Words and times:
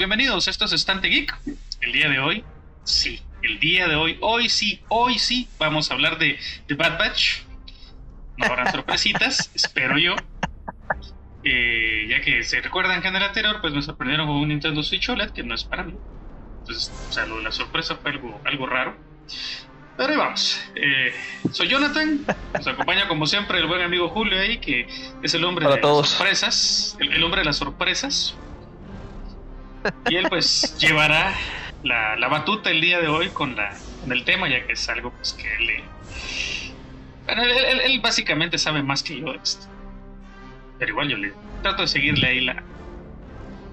bienvenidos. 0.00 0.48
Esto 0.48 0.64
es 0.64 0.72
Estante 0.72 1.08
Geek. 1.08 1.36
El 1.82 1.92
día 1.92 2.08
de 2.08 2.18
hoy, 2.20 2.42
sí, 2.84 3.20
el 3.42 3.60
día 3.60 3.86
de 3.86 3.96
hoy, 3.96 4.16
hoy 4.22 4.48
sí, 4.48 4.80
hoy 4.88 5.18
sí, 5.18 5.46
vamos 5.58 5.90
a 5.90 5.94
hablar 5.94 6.16
de, 6.18 6.38
de 6.66 6.74
Bad 6.74 6.98
Batch. 6.98 7.40
No 8.38 8.46
habrá 8.46 8.70
sorpresitas, 8.72 9.50
espero 9.54 9.98
yo. 9.98 10.16
Eh, 11.44 12.06
ya 12.08 12.22
que 12.22 12.42
se 12.44 12.62
recuerdan 12.62 13.02
que 13.02 13.08
en 13.08 13.16
el 13.16 13.22
anterior, 13.24 13.60
pues 13.60 13.74
me 13.74 13.82
sorprendieron 13.82 14.26
con 14.26 14.36
un 14.36 14.48
Nintendo 14.48 14.82
Switch 14.82 15.06
OLED 15.10 15.32
que 15.32 15.42
no 15.42 15.54
es 15.54 15.64
para 15.64 15.82
mí. 15.82 15.92
Entonces, 16.60 16.90
o 17.10 17.12
sea, 17.12 17.26
lo 17.26 17.36
de 17.36 17.42
la 17.42 17.52
sorpresa 17.52 17.96
fue 17.96 18.12
algo, 18.12 18.40
algo 18.46 18.66
raro. 18.66 18.96
Pero 19.98 20.12
ahí 20.12 20.16
vamos. 20.16 20.62
Eh, 20.76 21.12
soy 21.52 21.68
Jonathan. 21.68 22.24
Nos 22.54 22.66
acompaña 22.66 23.06
como 23.06 23.26
siempre 23.26 23.58
el 23.58 23.66
buen 23.66 23.82
amigo 23.82 24.08
Julio 24.08 24.40
ahí, 24.40 24.56
que 24.60 24.86
es 25.22 25.34
el 25.34 25.44
hombre 25.44 25.66
Hola 25.66 25.74
de 25.74 25.82
todos. 25.82 26.06
las 26.06 26.10
sorpresas. 26.12 26.96
El, 27.00 27.12
el 27.12 27.22
hombre 27.22 27.42
de 27.42 27.44
las 27.44 27.58
sorpresas. 27.58 28.34
Y 30.06 30.16
él 30.16 30.26
pues 30.28 30.76
llevará 30.78 31.34
la, 31.82 32.16
la 32.16 32.28
batuta 32.28 32.70
el 32.70 32.80
día 32.80 33.00
de 33.00 33.08
hoy 33.08 33.30
con, 33.30 33.56
la, 33.56 33.78
con 34.00 34.12
el 34.12 34.24
tema, 34.24 34.48
ya 34.48 34.66
que 34.66 34.72
es 34.72 34.88
algo 34.88 35.10
pues 35.10 35.32
que 35.32 35.48
él, 35.54 35.82
bueno, 37.26 37.42
él, 37.44 37.50
él- 37.50 37.80
él 37.84 38.00
básicamente 38.00 38.58
sabe 38.58 38.82
más 38.82 39.02
que 39.02 39.20
yo 39.20 39.32
de 39.32 39.38
esto. 39.42 39.66
Pero 40.78 40.92
igual 40.92 41.08
yo 41.08 41.16
le 41.16 41.32
trato 41.62 41.82
de 41.82 41.88
seguirle 41.88 42.26
ahí 42.26 42.40
la, 42.40 42.62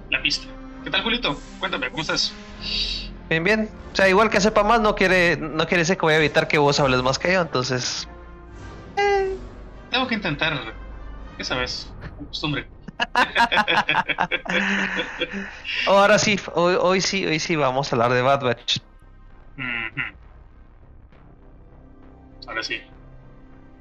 la 0.09 0.22
pista. 0.22 0.47
¿Qué 0.83 0.89
tal, 0.91 1.03
Julito? 1.03 1.41
Cuéntame, 1.59 1.89
¿cómo 1.89 2.02
estás? 2.02 2.33
Bien, 3.30 3.44
bien. 3.44 3.69
O 3.92 3.95
sea, 3.95 4.08
igual 4.08 4.30
que 4.30 4.39
sepa 4.39 4.64
más, 4.64 4.80
no 4.80 4.95
quiere, 4.95 5.38
no 5.38 5.66
quiere 5.66 5.80
decir 5.81 5.95
que 5.97 6.02
voy 6.02 6.14
a 6.14 6.17
evitar 6.17 6.47
que 6.47 6.58
vos 6.58 6.80
hables 6.80 7.02
más 7.02 7.17
que 7.19 7.33
yo, 7.33 7.42
entonces. 7.42 8.08
Tengo 9.89 10.08
que 10.08 10.16
intentar, 10.16 10.73
ya 11.38 11.44
sabes, 11.44 11.92
costumbre. 12.27 12.69
Ahora 15.87 16.19
sí, 16.19 16.39
hoy, 16.53 16.75
hoy 16.79 17.01
sí, 17.01 17.25
hoy 17.25 17.39
sí 17.39 17.55
vamos 17.55 17.91
a 17.91 17.95
hablar 17.95 18.13
de 18.13 18.21
Bad 18.21 18.43
Batch. 18.43 18.79
Ahora 22.47 22.63
sí. 22.63 22.81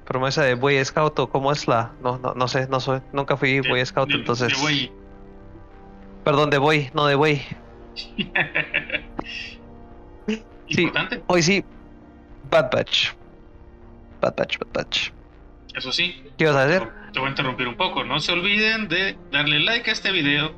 Promesa 0.05 0.43
de 0.43 0.55
Boy 0.55 0.85
Scout 0.85 1.19
o 1.19 1.29
cómo 1.29 1.53
es 1.53 1.67
la. 1.67 1.93
No, 2.01 2.19
no, 2.19 2.35
no 2.35 2.49
sé, 2.49 2.69
no 2.69 2.79
soy, 2.81 3.01
nunca 3.13 3.37
fui 3.37 3.61
De- 3.61 3.69
Boy 3.69 3.85
Scout, 3.85 4.09
de- 4.09 4.15
entonces. 4.15 4.49
de 4.49 4.61
Boy. 4.61 4.93
Perdón, 6.25 6.51
de 6.51 6.59
Boy, 6.59 6.91
no 6.95 7.07
de 7.07 7.15
Boy. 7.15 7.43
Sí. 10.69 10.83
Importante. 10.83 11.23
Hoy 11.29 11.45
sí, 11.45 11.65
Bad 12.51 12.73
Batch. 12.73 13.13
Bad 14.21 14.35
Batch, 14.37 14.59
Bad 14.59 14.69
Batch. 14.75 15.13
Eso 15.77 15.93
sí, 15.93 16.25
¿Qué 16.39 16.45
ibas 16.45 16.57
a 16.57 16.67
decir? 16.67 16.89
te 17.13 17.21
voy 17.21 17.27
a 17.27 17.31
interrumpir 17.31 17.69
un 17.69 17.77
poco. 17.77 18.03
No 18.03 18.19
se 18.19 18.33
olviden 18.33 18.89
de 18.89 19.19
darle 19.31 19.61
like 19.61 19.91
a 19.91 19.93
este 19.93 20.11
video, 20.11 20.55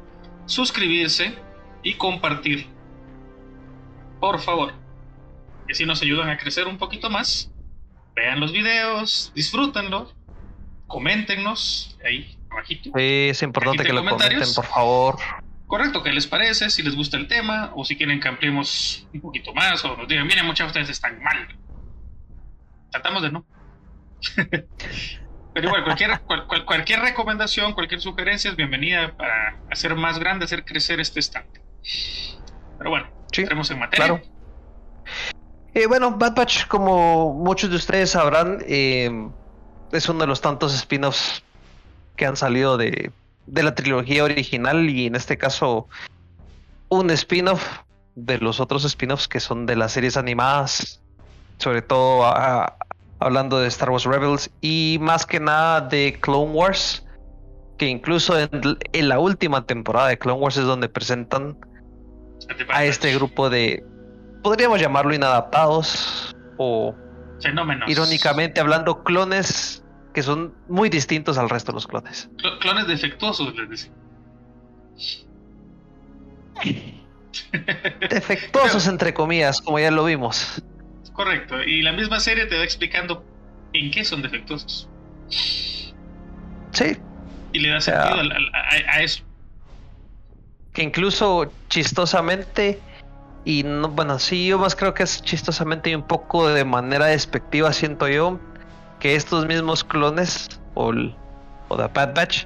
suscribirse 0.46 1.34
y 1.82 1.94
compartir. 1.94 2.68
Por 4.20 4.40
favor. 4.40 4.72
Que 5.66 5.74
si 5.74 5.84
nos 5.86 6.00
ayudan 6.02 6.30
a 6.30 6.38
crecer 6.38 6.68
un 6.68 6.78
poquito 6.78 7.10
más. 7.10 7.52
Vean 8.14 8.40
los 8.40 8.52
videos, 8.52 9.32
disfrútenlos, 9.34 10.14
coméntenos 10.86 11.96
ahí 12.04 12.36
abajito. 12.50 12.90
Sí, 12.96 13.28
es 13.28 13.42
importante 13.42 13.84
que 13.84 13.92
lo 13.92 14.04
comenten, 14.04 14.54
por 14.54 14.64
favor. 14.64 15.18
Correcto, 15.66 16.02
¿qué 16.02 16.12
les 16.12 16.26
parece? 16.26 16.70
Si 16.70 16.82
les 16.82 16.96
gusta 16.96 17.16
el 17.16 17.28
tema 17.28 17.72
o 17.74 17.84
si 17.84 17.96
quieren 17.96 18.20
que 18.20 18.28
ampliemos 18.28 19.06
un 19.12 19.20
poquito 19.20 19.52
más 19.52 19.84
o 19.84 19.96
nos 19.96 20.08
digan, 20.08 20.26
miren, 20.26 20.46
muchas 20.46 20.66
de 20.66 20.80
ustedes 20.80 20.88
están 20.88 21.22
mal. 21.22 21.56
Tratamos 22.90 23.22
de 23.22 23.30
no. 23.30 23.44
Pero 25.54 25.66
igual, 25.66 25.84
cualquier, 25.84 26.20
cual- 26.20 26.46
cual- 26.46 26.64
cualquier 26.64 27.00
recomendación, 27.00 27.72
cualquier 27.72 28.00
sugerencia 28.00 28.50
es 28.50 28.56
bienvenida 28.56 29.12
para 29.16 29.56
hacer 29.70 29.94
más 29.96 30.18
grande, 30.18 30.44
hacer 30.44 30.64
crecer 30.64 31.00
este 31.00 31.20
estante. 31.20 31.60
Pero 32.78 32.90
bueno, 32.90 33.08
Sí, 33.32 33.42
entremos 33.42 33.70
en 33.70 33.78
materia. 33.80 34.06
claro. 34.06 34.22
Eh, 35.74 35.86
bueno, 35.86 36.12
Bad 36.12 36.34
Batch, 36.34 36.66
como 36.66 37.34
muchos 37.34 37.70
de 37.70 37.76
ustedes 37.76 38.10
sabrán, 38.10 38.58
eh, 38.66 39.10
es 39.92 40.08
uno 40.08 40.20
de 40.20 40.26
los 40.26 40.40
tantos 40.40 40.74
spin-offs 40.74 41.42
que 42.16 42.26
han 42.26 42.36
salido 42.36 42.76
de, 42.76 43.10
de 43.46 43.62
la 43.62 43.74
trilogía 43.74 44.24
original 44.24 44.88
y 44.88 45.06
en 45.06 45.14
este 45.14 45.36
caso 45.38 45.88
un 46.88 47.10
spin-off 47.10 47.80
de 48.14 48.38
los 48.38 48.60
otros 48.60 48.84
spin-offs 48.84 49.28
que 49.28 49.40
son 49.40 49.66
de 49.66 49.76
las 49.76 49.92
series 49.92 50.16
animadas, 50.16 51.00
sobre 51.58 51.82
todo 51.82 52.24
ah, 52.26 52.76
hablando 53.20 53.58
de 53.58 53.68
Star 53.68 53.90
Wars 53.90 54.04
Rebels 54.04 54.50
y 54.60 54.98
más 55.00 55.26
que 55.26 55.40
nada 55.40 55.80
de 55.80 56.18
Clone 56.20 56.52
Wars, 56.52 57.04
que 57.76 57.86
incluso 57.86 58.38
en, 58.38 58.48
en 58.92 59.08
la 59.08 59.18
última 59.18 59.64
temporada 59.66 60.08
de 60.08 60.18
Clone 60.18 60.40
Wars 60.40 60.56
es 60.56 60.64
donde 60.64 60.88
presentan 60.88 61.56
a 62.72 62.84
este 62.84 63.14
grupo 63.14 63.50
de, 63.50 63.84
podríamos 64.42 64.80
llamarlo 64.80 65.14
inadaptados 65.14 66.34
o 66.56 66.94
Fenómenos. 67.40 67.88
irónicamente 67.90 68.60
hablando 68.60 69.02
clones 69.04 69.84
que 70.14 70.22
son 70.22 70.54
muy 70.68 70.88
distintos 70.88 71.38
al 71.38 71.48
resto 71.50 71.72
de 71.72 71.74
los 71.76 71.86
clones. 71.86 72.30
Cl- 72.36 72.58
clones 72.60 72.86
defectuosos, 72.88 73.54
les 73.54 73.68
decía. 73.68 73.92
Defectuosos 78.10 78.86
entre 78.86 79.14
comillas, 79.14 79.60
como 79.60 79.78
ya 79.78 79.90
lo 79.90 80.04
vimos. 80.04 80.62
Correcto. 81.18 81.60
Y 81.64 81.82
la 81.82 81.90
misma 81.90 82.20
serie 82.20 82.46
te 82.46 82.56
va 82.56 82.62
explicando 82.62 83.24
en 83.72 83.90
qué 83.90 84.04
son 84.04 84.22
defectuosos. 84.22 84.88
Sí, 86.72 86.96
Y 87.52 87.58
le 87.58 87.70
da 87.70 87.80
sentido 87.80 88.20
a- 88.20 88.94
a 88.94 89.02
eso. 89.02 89.24
que 90.72 90.84
incluso 90.84 91.52
chistosamente 91.68 92.80
y 93.44 93.64
no, 93.64 93.88
bueno, 93.88 94.20
sí, 94.20 94.46
yo 94.46 94.60
más 94.60 94.76
creo 94.76 94.94
que 94.94 95.02
es 95.02 95.20
chistosamente 95.22 95.90
y 95.90 95.96
un 95.96 96.04
poco 96.04 96.48
de 96.48 96.64
manera 96.64 97.06
despectiva 97.06 97.72
siento 97.72 98.06
yo 98.06 98.38
que 99.00 99.16
estos 99.16 99.44
mismos 99.46 99.82
clones 99.82 100.46
o, 100.74 100.90
el- 100.92 101.16
o 101.66 101.76
The 101.76 101.88
Bad 101.92 102.14
Batch 102.14 102.44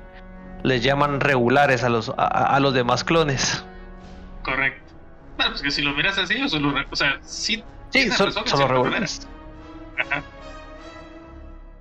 les 0.63 0.83
llaman 0.83 1.21
regulares 1.21 1.85
a 1.85 1.91
los 1.91 2.09
a- 2.09 2.15
a- 2.17 2.57
a 2.57 2.61
los 2.61 2.73
demás 2.73 3.05
clones. 3.05 3.63
Correcto. 4.43 4.93
Bueno, 5.37 5.53
pues 5.53 5.63
que 5.63 5.71
si 5.71 5.83
lo 5.83 5.93
miras 5.93 6.17
así, 6.17 6.41
o, 6.41 6.49
solo, 6.49 6.75
o 6.91 6.97
sea, 6.97 7.19
sí. 7.23 7.63
Sí, 7.93 8.11
son, 8.11 8.33
los 8.35 8.69
regulares. 8.69 9.29
Ajá. 9.97 10.25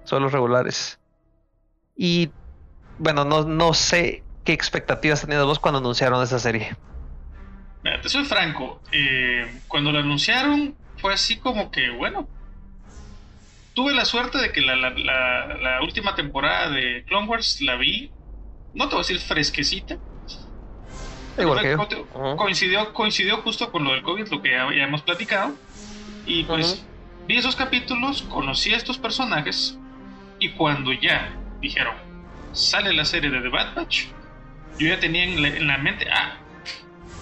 Son 0.03 0.21
los 0.23 0.31
regulares. 0.31 0.99
Y 1.95 2.29
bueno, 2.97 3.23
no, 3.23 3.43
no 3.43 3.73
sé 3.73 4.23
qué 4.43 4.53
expectativas 4.53 5.21
tenías 5.21 5.45
vos 5.45 5.59
cuando 5.59 5.79
anunciaron 5.79 6.21
esa 6.23 6.39
serie. 6.39 6.75
Mira, 7.83 8.01
te 8.01 8.09
soy 8.09 8.25
franco. 8.25 8.81
eh, 8.91 9.61
cuando 9.67 9.91
lo 9.91 9.99
anunciaron, 9.99 10.75
fue 10.97 11.13
así 11.13 11.37
como 11.39 11.71
que, 11.71 11.89
bueno. 11.91 12.27
Tuve 13.73 13.93
la 13.93 14.03
suerte 14.03 14.37
de 14.37 14.51
que 14.51 14.59
la, 14.61 14.75
la- 14.75 14.89
la- 14.89 15.57
la 15.57 15.81
última 15.81 16.13
temporada 16.13 16.69
de 16.69 17.05
Clone 17.05 17.27
Wars 17.27 17.61
la 17.61 17.77
vi. 17.77 18.13
No 18.73 18.89
te 18.89 18.95
voy 18.95 19.03
a 19.03 19.07
decir 19.07 19.19
fresquecita. 19.19 19.97
Igual 21.37 21.61
que 21.61 21.71
yo. 21.71 22.35
Coincidió, 22.35 22.93
coincidió 22.93 23.37
justo 23.37 23.71
con 23.71 23.85
lo 23.85 23.91
del 23.93 24.03
COVID, 24.03 24.27
lo 24.27 24.41
que 24.41 24.51
ya, 24.51 24.67
ya 24.75 24.83
hemos 24.83 25.03
platicado. 25.03 25.55
Y 26.25 26.43
pues 26.43 26.85
vi 27.27 27.37
esos 27.37 27.55
capítulos, 27.55 28.23
conocí 28.23 28.73
a 28.73 28.77
estos 28.77 28.97
personajes. 28.97 29.77
Y 30.39 30.51
cuando 30.53 30.91
ya 30.93 31.37
dijeron, 31.61 31.95
sale 32.51 32.93
la 32.93 33.05
serie 33.05 33.29
de 33.29 33.41
The 33.41 33.49
Bad 33.49 33.75
Batch, 33.75 34.07
yo 34.77 34.87
ya 34.87 34.99
tenía 34.99 35.23
en 35.23 35.41
la, 35.41 35.47
en 35.49 35.67
la 35.67 35.77
mente, 35.77 36.07
ah, 36.11 36.37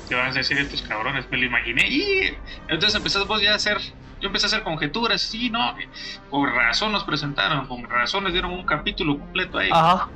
se 0.03 0.15
van 0.15 0.31
a 0.31 0.33
decir 0.33 0.57
estos 0.57 0.81
cabrones, 0.81 1.29
me 1.29 1.37
lo 1.37 1.45
imaginé. 1.45 1.87
Y 1.89 2.37
entonces 2.67 2.95
empezás 2.95 3.27
vos 3.27 3.41
ya 3.41 3.51
a 3.53 3.55
hacer, 3.55 3.77
yo 4.19 4.27
empecé 4.27 4.45
a 4.45 4.47
hacer 4.47 4.63
conjeturas, 4.63 5.21
sí, 5.21 5.49
no, 5.49 5.75
que 5.75 5.89
con 6.29 6.49
razón 6.53 6.91
nos 6.91 7.03
presentaron, 7.03 7.67
con 7.67 7.83
razón 7.83 8.23
les 8.23 8.33
dieron 8.33 8.51
un 8.51 8.65
capítulo 8.65 9.19
completo 9.19 9.57
ahí, 9.59 9.69
Ajá, 9.71 10.13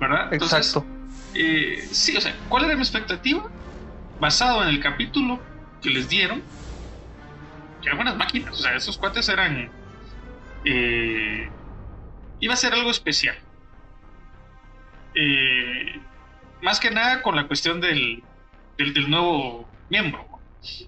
¿verdad? 0.00 0.32
Entonces, 0.32 0.58
exacto. 0.58 0.90
eh, 1.34 1.88
sí, 1.92 2.16
o 2.16 2.20
sea, 2.20 2.42
¿cuál 2.48 2.64
era 2.64 2.74
mi 2.74 2.82
expectativa? 2.82 3.52
Basado 4.18 4.62
en 4.62 4.68
el 4.70 4.80
capítulo 4.80 5.46
que 5.80 5.90
les 5.90 6.08
dieron, 6.08 6.42
que 7.88 7.94
eran 7.94 7.98
buenas 7.98 8.16
máquinas, 8.16 8.52
o 8.52 8.56
sea, 8.56 8.74
esos 8.76 8.96
cuates 8.98 9.28
eran. 9.28 9.70
eh, 10.64 11.48
iba 12.40 12.54
a 12.54 12.56
ser 12.56 12.74
algo 12.74 12.90
especial. 12.90 13.36
Eh, 15.14 16.00
más 16.62 16.78
que 16.80 16.90
nada 16.90 17.22
con 17.22 17.34
la 17.36 17.46
cuestión 17.46 17.80
del, 17.80 18.22
del, 18.76 18.92
del 18.94 19.10
nuevo 19.10 19.68
miembro 19.88 20.26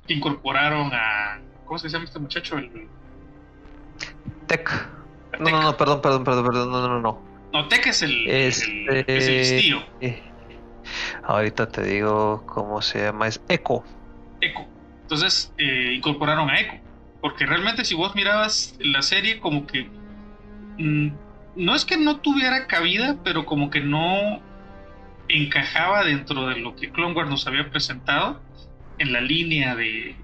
que 0.07 0.15
incorporaron 0.15 0.91
a. 0.93 1.41
¿Cómo 1.65 1.79
se 1.79 1.89
llama 1.89 2.05
este 2.05 2.19
muchacho? 2.19 2.59
El, 2.59 2.89
Tech. 4.47 4.69
No, 5.39 5.51
no, 5.51 5.63
no, 5.63 5.77
perdón, 5.77 6.03
perdón, 6.03 6.25
perdón, 6.25 6.45
perdón, 6.47 6.71
no, 6.73 6.89
no, 6.89 7.01
no. 7.01 7.23
No, 7.53 7.69
Tech 7.69 7.87
es 7.87 8.03
el, 8.03 8.29
Este- 8.29 8.67
el- 8.89 9.05
es 9.07 9.29
el 9.29 9.37
listillo, 9.39 9.83
Eh, 10.01 10.23
ahorita 11.25 11.67
te 11.69 11.83
digo 11.83 12.45
cómo 12.47 12.83
se 12.83 13.03
llama, 13.05 13.29
es 13.29 13.41
Echo. 13.49 13.85
Echo. 14.41 14.61
Entonces 15.03 15.53
eh, 15.59 15.93
incorporaron 15.95 16.51
a 16.51 16.61
Echo. 16.61 16.75
Porque 17.21 17.47
realmente 17.47 17.85
si 17.85 17.95
vos 17.95 18.15
mirabas 18.15 18.77
la 18.79 19.03
serie 19.03 19.41
como 19.41 19.67
que... 19.67 19.91
mm, 20.79 21.09
no 21.57 21.75
es 21.75 21.85
que 21.85 21.97
no 21.97 22.21
tuviera 22.21 22.67
cabida, 22.67 23.19
pero 23.25 23.45
como 23.45 23.71
que 23.71 23.81
no 23.81 24.41
encajaba 25.29 26.05
dentro 26.05 26.47
de 26.47 26.59
lo 26.59 26.75
que 26.77 26.91
Clone 26.91 27.15
Wars 27.15 27.31
nos 27.31 27.47
había 27.47 27.71
presentado. 27.71 28.41
en 28.99 29.15
la 29.15 29.23
línea 29.23 29.75
de, 29.77 30.15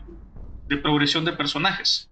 de 0.69 0.77
progresión 0.77 1.25
de 1.25 1.33
personajes. 1.33 2.11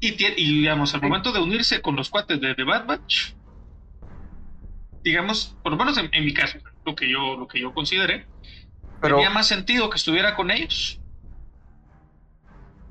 Y, 0.00 0.10
digamos, 0.10 0.94
al 0.94 1.02
momento 1.02 1.32
de 1.32 1.38
unirse 1.38 1.80
con 1.80 1.94
los 1.94 2.10
cuates 2.10 2.40
de 2.40 2.56
The 2.56 2.64
Bad 2.64 2.86
Batch, 2.86 3.34
digamos, 5.04 5.56
por 5.62 5.72
lo 5.72 5.78
menos 5.78 5.96
en, 5.96 6.24
mi 6.24 6.34
caso, 6.34 6.58
lo 6.84 6.96
que 6.96 7.08
yo, 7.08 7.36
lo 7.36 7.46
que 7.46 7.60
yo 7.60 7.72
consideré, 7.72 8.26
Pero, 9.00 9.16
tenía 9.16 9.30
más 9.30 9.46
sentido 9.46 9.90
que 9.90 9.96
estuviera 9.96 10.34
con 10.34 10.50
ellos. 10.50 11.00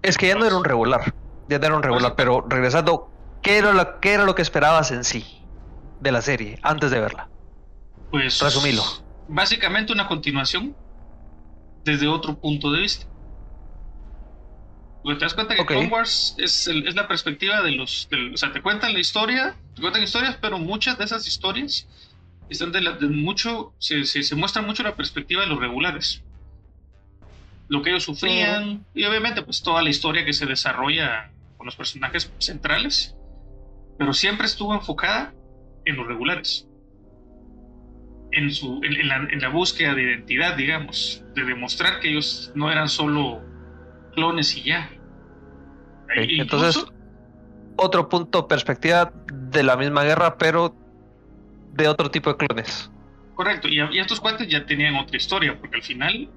Es 0.01 0.18
que 0.18 0.27
ya 0.27 0.36
no 0.36 0.45
era 0.45 0.56
un 0.56 0.63
regular, 0.63 1.13
ya 1.48 1.59
no 1.59 1.65
era 1.65 1.75
un 1.75 1.83
regular, 1.83 2.15
pero 2.15 2.45
regresando, 2.48 3.12
¿qué 3.42 3.57
era, 3.57 3.74
lo, 3.74 4.00
¿qué 4.00 4.13
era 4.13 4.25
lo 4.25 4.36
que 4.36 4.42
esperabas 4.42 4.92
en 4.92 5.03
sí 5.03 5.25
de 6.00 6.12
la 6.12 6.21
serie 6.21 6.59
antes 6.63 6.92
de 6.92 7.00
verla? 7.00 7.30
Pues. 8.09 8.39
Resumilo. 8.42 8.83
Básicamente 9.27 9.94
una 9.94 10.07
continuación 10.07 10.75
desde 11.83 12.07
otro 12.07 12.36
punto 12.36 12.71
de 12.71 12.81
vista. 12.81 13.06
Porque 15.03 15.18
te 15.18 15.25
das 15.25 15.33
cuenta 15.33 15.56
que 15.56 15.65
Clone 15.65 15.88
Wars 15.88 16.36
es, 16.38 16.68
es, 16.68 16.95
la 16.95 17.07
perspectiva 17.07 17.62
de 17.62 17.71
los. 17.71 18.07
o 18.33 18.38
sea, 18.38 18.51
te 18.51 18.62
cuentan 18.62 18.94
la 18.94 19.00
historia, 19.00 19.56
te 19.75 19.81
cuentan 19.81 20.03
historias, 20.03 20.38
pero 20.39 20.59
muchas 20.59 20.98
de 20.98 21.06
esas 21.06 21.27
historias 21.27 21.88
están 22.50 22.71
de, 22.71 22.81
mucho. 23.07 23.74
Se, 23.80 24.06
se, 24.06 24.36
muestra 24.36 24.62
mucho 24.62 24.83
la 24.83 24.95
perspectiva 24.95 25.42
de 25.42 25.48
los 25.48 25.59
regulares. 25.59 26.21
Lo 27.72 27.82
que 27.82 27.92
ellos 27.92 28.04
sufrían, 28.04 28.86
y 28.94 29.06
obviamente, 29.06 29.44
pues 29.44 29.64
toda 29.64 29.82
la 29.82 29.90
historia 29.90 30.26
que 30.26 30.34
se 30.34 30.46
desarrolla 30.46 31.32
con 31.56 31.66
los 31.66 31.78
personajes 31.78 32.30
centrales, 32.38 33.16
pero 33.98 34.14
siempre 34.14 34.46
estuvo 34.46 34.74
enfocada 34.74 35.34
en 35.86 35.96
los 35.96 36.06
regulares. 36.06 36.68
En, 38.34 38.52
su, 38.52 38.82
en, 38.84 39.08
la, 39.08 39.16
en 39.16 39.40
la 39.40 39.48
búsqueda 39.48 39.96
de 39.96 40.04
identidad, 40.04 40.58
digamos, 40.58 41.24
de 41.34 41.46
demostrar 41.46 42.02
que 42.02 42.10
ellos 42.10 42.52
no 42.56 42.70
eran 42.70 42.90
solo 42.90 43.42
clones 44.16 44.58
y 44.58 44.64
ya. 44.64 44.90
Entonces, 46.14 46.86
otro 47.78 48.10
punto 48.10 48.50
perspectiva 48.50 49.14
de 49.32 49.64
la 49.64 49.78
misma 49.78 50.04
guerra, 50.04 50.38
pero 50.38 50.76
de 51.72 51.88
otro 51.88 52.12
tipo 52.12 52.34
de 52.34 52.36
clones. 52.36 52.92
Correcto, 53.36 53.70
y, 53.70 53.80
estos 53.98 54.20
cuates 54.20 54.50
ya 54.50 54.66
tenían 54.66 54.96
otra 54.96 55.16
historia, 55.16 55.58
porque 55.58 55.78
al 55.78 55.84
final, 55.84 56.30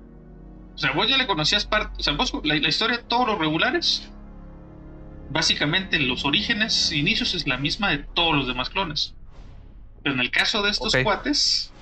o 0.74 0.78
sea, 0.78 0.92
vos 0.92 1.08
ya 1.08 1.16
le 1.16 1.26
conocías 1.26 1.66
parte, 1.66 1.94
o 1.98 2.02
sea, 2.02 2.14
vos 2.14 2.32
la, 2.42 2.56
historia 2.56 2.98
de 2.98 3.02
todos 3.04 3.26
los 3.26 3.38
regulares, 3.38 4.10
básicamente 5.30 5.98
los 6.00 6.24
orígenes, 6.24 6.92
inicios 6.92 7.34
es 7.34 7.46
la 7.46 7.56
misma 7.56 7.90
de 7.90 7.98
todos 7.98 8.34
los 8.34 8.46
demás 8.46 8.70
clones. 8.70 9.14
Pero 10.02 10.14
en 10.14 10.20
el 10.20 10.30
caso 10.30 10.62
de 10.62 10.70
estos 10.70 10.94
cuates, 11.02 11.72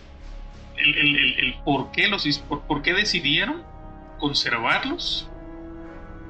el, 0.76 1.54
por 1.64 1.90
qué 1.90 2.08
los 2.08 2.26
por, 2.40 2.62
por 2.62 2.82
qué 2.82 2.92
decidieron 2.92 3.62
conservarlos 4.18 5.28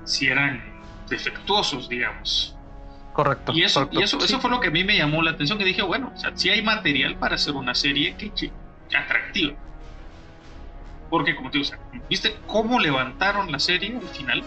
si 0.04 0.28
eran 0.28 0.62
defectuosos, 1.08 1.88
digamos. 1.88 2.56
Correcto. 3.12 3.52
Y 3.54 3.62
eso, 3.62 3.88
Y 3.92 4.02
eso, 4.02 4.18
eso 4.18 4.40
fue 4.40 4.50
lo 4.50 4.60
que 4.60 4.68
a 4.68 4.70
mí 4.70 4.84
me 4.84 4.96
llamó 4.96 5.22
la 5.22 5.32
atención, 5.32 5.58
que 5.58 5.64
dije, 5.64 5.82
bueno, 5.82 6.12
o 6.14 6.18
sea, 6.18 6.34
si 6.34 6.48
hay 6.48 6.62
material 6.62 7.16
para 7.16 7.34
hacer 7.34 7.54
una 7.54 7.74
serie 7.74 8.16
que, 8.16 8.50
atractiva. 8.96 9.54
Porque, 11.12 11.36
como 11.36 11.50
te 11.50 11.58
digo, 11.58 11.70
¿viste 12.08 12.34
cómo 12.46 12.80
levantaron 12.80 13.52
la 13.52 13.58
serie 13.58 13.94
al 13.94 14.08
final? 14.08 14.42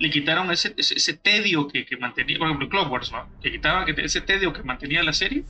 Le 0.00 0.10
quitaron 0.10 0.50
ese, 0.50 0.74
ese, 0.76 1.12
tedio 1.12 1.68
que, 1.68 1.86
que, 1.86 1.96
mantenía, 1.96 2.38
por 2.38 2.48
ejemplo, 2.48 2.68
Clock 2.68 2.90
Wars, 2.90 3.12
¿no? 3.12 3.24
Que 3.40 3.52
quitaban 3.52 3.84
ese 3.98 4.20
tedio 4.20 4.52
que 4.52 4.64
mantenía 4.64 5.00
la 5.04 5.12
serie. 5.12 5.44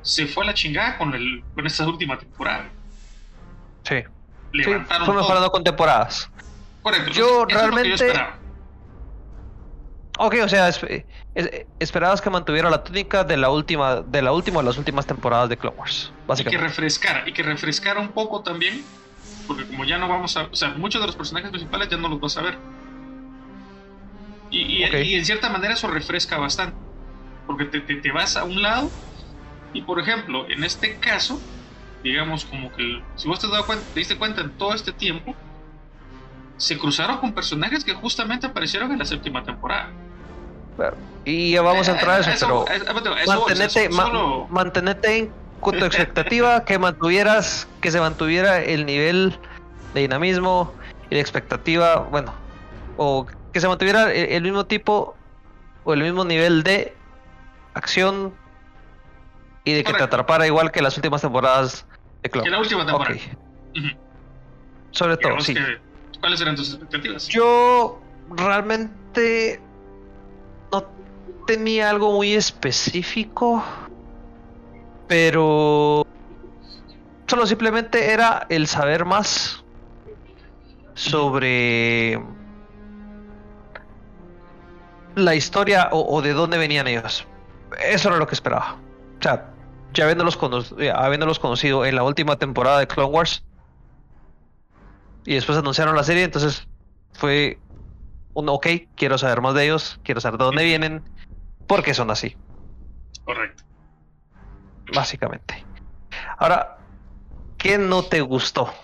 Se 0.00 0.26
fue 0.26 0.44
a 0.44 0.46
la 0.46 0.54
chingada 0.54 0.96
con, 0.96 1.12
el, 1.14 1.44
con 1.54 1.66
esta 1.66 1.86
última 1.86 2.18
temporada. 2.18 2.70
Sí. 3.82 3.96
Levantaron 4.54 5.04
sí, 5.04 5.12
fue 5.12 5.14
mejorando 5.14 5.50
con 5.50 5.62
temporadas. 5.62 6.30
Correcto. 6.80 7.10
Yo 7.10 7.44
realmente. 7.44 8.10
Ok, 10.22 10.34
o 10.44 10.48
sea, 10.50 10.68
esperabas 11.78 12.20
que 12.20 12.28
mantuviera 12.28 12.68
la 12.68 12.84
tónica 12.84 13.24
de 13.24 13.38
la 13.38 13.48
última, 13.48 14.02
de 14.02 14.20
la 14.20 14.32
última, 14.32 14.60
de 14.60 14.66
las 14.66 14.76
últimas 14.76 15.06
temporadas 15.06 15.48
de 15.48 15.56
Clone 15.56 15.76
Wars, 15.78 16.12
básicamente. 16.26 16.56
Y 16.56 16.60
que 16.60 16.68
refrescara, 16.68 17.26
y 17.26 17.32
que 17.32 17.42
refrescara 17.42 18.00
un 18.00 18.12
poco 18.12 18.42
también, 18.42 18.86
porque 19.46 19.66
como 19.66 19.86
ya 19.86 19.96
no 19.96 20.08
vamos 20.08 20.36
a, 20.36 20.42
o 20.42 20.54
sea, 20.54 20.74
muchos 20.74 21.00
de 21.00 21.06
los 21.06 21.16
personajes 21.16 21.48
principales 21.48 21.88
ya 21.88 21.96
no 21.96 22.10
los 22.10 22.20
vas 22.20 22.36
a 22.36 22.42
ver. 22.42 22.58
Y, 24.50 24.82
en 24.82 25.24
cierta 25.24 25.48
manera 25.48 25.72
eso 25.72 25.88
refresca 25.88 26.36
bastante, 26.36 26.76
porque 27.46 27.64
te, 27.64 27.80
te, 27.80 28.12
vas 28.12 28.36
a 28.36 28.44
un 28.44 28.60
lado, 28.60 28.92
y 29.72 29.80
por 29.82 30.00
ejemplo, 30.00 30.50
en 30.50 30.64
este 30.64 30.98
caso, 30.98 31.40
digamos 32.02 32.44
como 32.44 32.70
que, 32.72 33.06
si 33.14 33.26
vos 33.26 33.40
te, 33.40 33.48
dado 33.48 33.64
cuenta, 33.64 33.90
te 33.90 34.00
diste 34.00 34.18
cuenta 34.18 34.42
en 34.42 34.54
todo 34.58 34.74
este 34.74 34.92
tiempo, 34.92 35.34
se 36.58 36.78
cruzaron 36.78 37.16
con 37.20 37.32
personajes 37.32 37.82
que 37.82 37.94
justamente 37.94 38.46
aparecieron 38.46 38.92
en 38.92 38.98
la 38.98 39.06
séptima 39.06 39.42
temporada. 39.42 39.96
Y 41.24 41.52
ya 41.52 41.62
vamos 41.62 41.88
a 41.88 41.92
entrar 41.92 42.22
a 42.22 42.34
eso, 42.34 42.64
pero 42.66 44.46
mantenete, 44.50 45.18
en 45.18 45.32
tu 45.60 45.84
expectativa, 45.84 46.64
que 46.64 46.78
mantuvieras, 46.78 47.68
que 47.80 47.90
se 47.90 48.00
mantuviera 48.00 48.62
el 48.62 48.86
nivel 48.86 49.38
de 49.94 50.00
dinamismo 50.00 50.72
y 51.10 51.16
de 51.16 51.20
expectativa, 51.20 51.96
bueno, 52.10 52.32
o 52.96 53.26
que 53.52 53.60
se 53.60 53.68
mantuviera 53.68 54.12
el, 54.12 54.42
mismo 54.42 54.64
tipo 54.64 55.14
o 55.84 55.92
el 55.92 56.02
mismo 56.02 56.24
nivel 56.24 56.62
de 56.62 56.96
acción 57.74 58.32
y 59.64 59.74
de 59.74 59.84
que 59.84 59.92
te 59.92 60.02
atrapara 60.02 60.46
igual 60.46 60.70
que 60.70 60.80
las 60.80 60.96
últimas 60.96 61.20
temporadas 61.20 61.86
de 62.22 62.30
Clock. 62.30 62.44
Que 62.44 62.50
la 62.50 62.58
última 62.58 62.86
temporada. 62.86 63.18
Sobre 64.92 65.16
todo, 65.18 65.40
sí. 65.40 65.54
¿Cuáles 66.20 66.40
eran 66.40 66.56
tus 66.56 66.70
expectativas? 66.70 67.28
Yo 67.28 68.00
realmente 68.30 69.60
tenía 71.50 71.90
algo 71.90 72.12
muy 72.12 72.34
específico, 72.34 73.60
pero 75.08 76.06
solo 77.26 77.44
simplemente 77.44 78.12
era 78.12 78.46
el 78.48 78.68
saber 78.68 79.04
más 79.04 79.64
sobre 80.94 82.22
la 85.16 85.34
historia 85.34 85.88
o, 85.90 86.22
de 86.22 86.34
dónde 86.34 86.56
venían 86.56 86.86
ellos. 86.86 87.26
Eso 87.84 88.10
era 88.10 88.18
lo 88.18 88.28
que 88.28 88.36
esperaba. 88.36 88.76
O 89.18 89.22
sea, 89.22 89.50
ya 89.92 90.04
habiéndolos, 90.04 90.38
habiéndolos 90.94 91.40
conocido 91.40 91.84
en 91.84 91.96
la 91.96 92.04
última 92.04 92.36
temporada 92.36 92.78
de 92.78 92.86
Clone 92.86 93.10
Wars, 93.10 93.42
y 95.26 95.34
después 95.34 95.58
anunciaron 95.58 95.96
la 95.96 96.04
serie, 96.04 96.22
entonces 96.22 96.68
fue 97.12 97.58
un 98.34 98.48
ok, 98.48 98.68
quiero 98.94 99.18
saber 99.18 99.40
más 99.40 99.54
de 99.54 99.64
ellos, 99.64 99.98
quiero 100.04 100.20
saber 100.20 100.38
de 100.38 100.44
dónde 100.44 100.62
vienen, 100.62 101.02
por 101.70 101.84
qué 101.84 101.94
son 101.94 102.10
así. 102.10 102.36
Correcto. 103.22 103.62
Básicamente. 104.92 105.64
Ahora, 106.36 106.78
¿qué 107.56 107.78
no 107.78 108.02
te 108.02 108.22
gustó? 108.22 108.74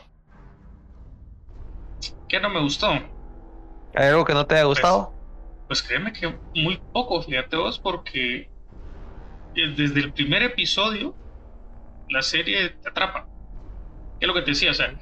¿Qué 2.29 2.39
no 2.39 2.49
me 2.49 2.61
gustó? 2.61 2.91
¿Hay 2.93 4.07
algo 4.07 4.25
que 4.25 4.35
no 4.35 4.47
te 4.47 4.55
haya 4.55 4.67
pues, 4.67 4.79
gustado? 4.79 5.13
Pues, 5.67 5.83
créeme 5.83 6.13
que 6.13 6.33
muy 6.55 6.81
poco, 6.93 7.21
fíjate 7.23 7.57
vos, 7.57 7.81
porque 7.81 8.49
eh, 9.57 9.75
desde 9.77 9.99
el 9.99 10.13
primer 10.13 10.45
episodio 10.45 11.13
la 12.09 12.23
serie 12.23 12.69
te 12.69 12.89
atrapa. 12.89 13.27
¿Qué 14.21 14.27
es 14.27 14.29
lo 14.29 14.35
que 14.35 14.43
te 14.43 14.53
decía? 14.53 14.71
O 14.71 14.75
sea, 14.75 14.95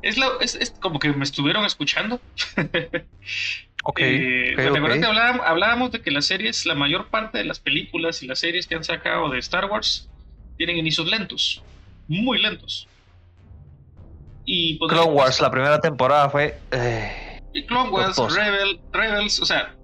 es, 0.00 0.54
es, 0.54 0.70
como 0.78 1.00
que 1.00 1.12
me 1.12 1.24
estuvieron 1.24 1.64
escuchando. 1.64 2.20
ok. 3.86 4.00
Eh, 4.00 4.54
okay, 4.54 5.02
hablábamos, 5.44 5.92
de 5.92 6.02
que 6.02 6.10
la 6.10 6.20
series, 6.20 6.66
la 6.66 6.74
mayor 6.74 7.08
parte 7.08 7.38
de 7.38 7.44
las 7.44 7.60
películas 7.60 8.22
y 8.22 8.26
las 8.26 8.40
series 8.40 8.66
que 8.66 8.74
han 8.74 8.84
sacado 8.84 9.30
de 9.30 9.38
Star 9.38 9.66
Wars 9.66 10.10
tienen 10.56 10.76
inicios 10.76 11.08
lentos, 11.08 11.62
muy 12.08 12.40
lentos. 12.40 12.88
Y 14.44 14.78
Clone 14.78 15.12
Wars, 15.12 15.40
la 15.40 15.50
primera 15.50 15.80
temporada 15.80 16.30
fue. 16.30 16.58
Eh, 16.70 17.40
Clone 17.66 17.90
Wars, 17.90 18.16
Rebels, 18.92 19.40
o 19.40 19.46
sea, 19.46 19.76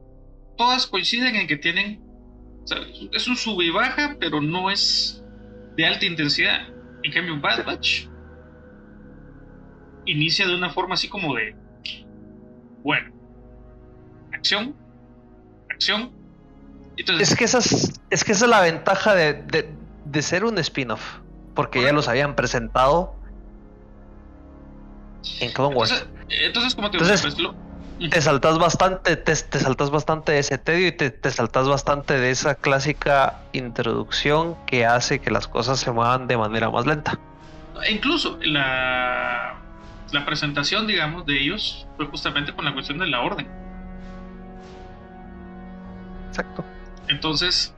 todas 0.56 0.86
coinciden 0.86 1.34
en 1.36 1.46
que 1.46 1.56
tienen. 1.56 2.00
es 3.12 3.26
un 3.28 3.36
sub 3.36 3.60
y 3.62 3.70
baja, 3.70 4.16
pero 4.20 4.40
no 4.40 4.70
es 4.70 5.22
de 5.76 5.86
alta 5.86 6.06
intensidad. 6.06 6.68
En 7.02 7.12
cambio, 7.12 7.40
Bad 7.40 7.64
Batch 7.64 8.06
inicia 10.06 10.46
de 10.46 10.54
una 10.54 10.70
forma 10.70 10.94
así 10.94 11.08
como 11.08 11.34
de, 11.34 11.56
bueno, 12.82 13.11
acción, 14.42 14.74
acción. 15.70 16.10
es 16.96 17.36
que 17.36 17.44
esa 17.44 17.58
es, 17.58 18.00
es 18.10 18.24
que 18.24 18.32
esa 18.32 18.46
es 18.46 18.50
la 18.50 18.60
ventaja 18.60 19.14
de, 19.14 19.72
de, 20.04 20.22
ser 20.22 20.44
un 20.44 20.58
spin-off, 20.58 21.20
porque 21.54 21.80
ya 21.80 21.92
los 21.92 22.08
habían 22.08 22.34
presentado 22.34 23.14
en 25.38 25.52
Clone 25.52 25.76
Wars. 25.76 26.06
Entonces, 26.28 26.74
como 26.74 26.90
te 26.90 26.98
te 26.98 28.20
saltas 28.20 28.58
bastante, 28.58 29.16
te, 29.16 29.36
saltas 29.36 29.90
bastante 29.90 30.32
de 30.32 30.40
ese 30.40 30.58
tedio 30.58 30.88
y 30.88 30.92
te, 30.92 31.10
te, 31.10 31.30
saltas 31.30 31.68
bastante 31.68 32.18
de 32.18 32.32
esa 32.32 32.56
clásica 32.56 33.42
introducción 33.52 34.56
que 34.66 34.86
hace 34.86 35.20
que 35.20 35.30
las 35.30 35.46
cosas 35.46 35.78
se 35.78 35.92
muevan 35.92 36.26
de 36.26 36.36
manera 36.36 36.68
más 36.68 36.84
lenta. 36.84 37.20
Incluso 37.88 38.40
la 38.42 39.62
la 40.12 40.24
presentación, 40.24 40.86
digamos, 40.86 41.24
de 41.26 41.40
ellos 41.40 41.86
fue 41.96 42.06
justamente 42.06 42.52
con 42.52 42.64
la 42.64 42.74
cuestión 42.74 42.98
de 42.98 43.06
la 43.06 43.20
orden. 43.20 43.48
Exacto. 46.32 46.64
Entonces, 47.08 47.74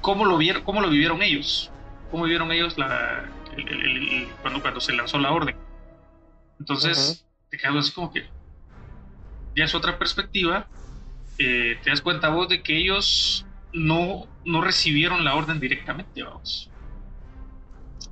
¿cómo 0.00 0.24
lo, 0.24 0.36
vieron, 0.38 0.64
cómo 0.64 0.80
lo 0.80 0.90
vivieron 0.90 1.22
ellos? 1.22 1.70
¿Cómo 2.10 2.24
vivieron 2.24 2.50
ellos 2.50 2.76
la, 2.76 3.30
cuando, 4.42 4.60
cuando 4.60 4.80
se 4.80 4.92
lanzó 4.92 5.20
la 5.20 5.30
orden? 5.30 5.56
Entonces, 6.58 7.24
te 7.48 7.56
quedas 7.56 7.76
así 7.76 7.92
como 7.92 8.12
que 8.12 8.28
ya 9.54 9.64
es 9.64 9.74
otra 9.76 10.00
perspectiva. 10.00 10.68
Eh, 11.38 11.78
te 11.84 11.90
das 11.90 12.00
cuenta 12.00 12.30
vos 12.30 12.48
de 12.48 12.60
que 12.60 12.76
ellos 12.76 13.46
no, 13.72 14.26
no 14.44 14.60
recibieron 14.60 15.24
la 15.24 15.36
orden 15.36 15.60
directamente, 15.60 16.24
vamos. 16.24 16.68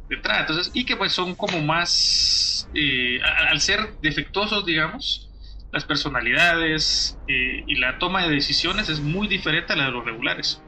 De 0.09 0.14
entrada, 0.14 0.42
entonces, 0.42 0.71
y 0.73 0.85
que 0.85 0.95
pues 0.95 1.12
son 1.12 1.35
como 1.35 1.61
más, 1.62 2.68
eh, 2.75 3.18
al 3.50 3.61
ser 3.61 3.99
defectuosos, 4.00 4.64
digamos, 4.64 5.28
las 5.76 5.85
personalidades 5.85 7.18
eh, 7.28 7.62
y 7.66 7.75
la 7.75 7.99
toma 7.99 8.23
de 8.23 8.30
decisiones 8.30 8.88
es 8.88 9.00
muy 9.00 9.28
diferente 9.28 9.75
a 9.75 9.76
la 9.76 9.85
de 9.85 9.90
los 9.90 10.06
regulares. 10.06 10.62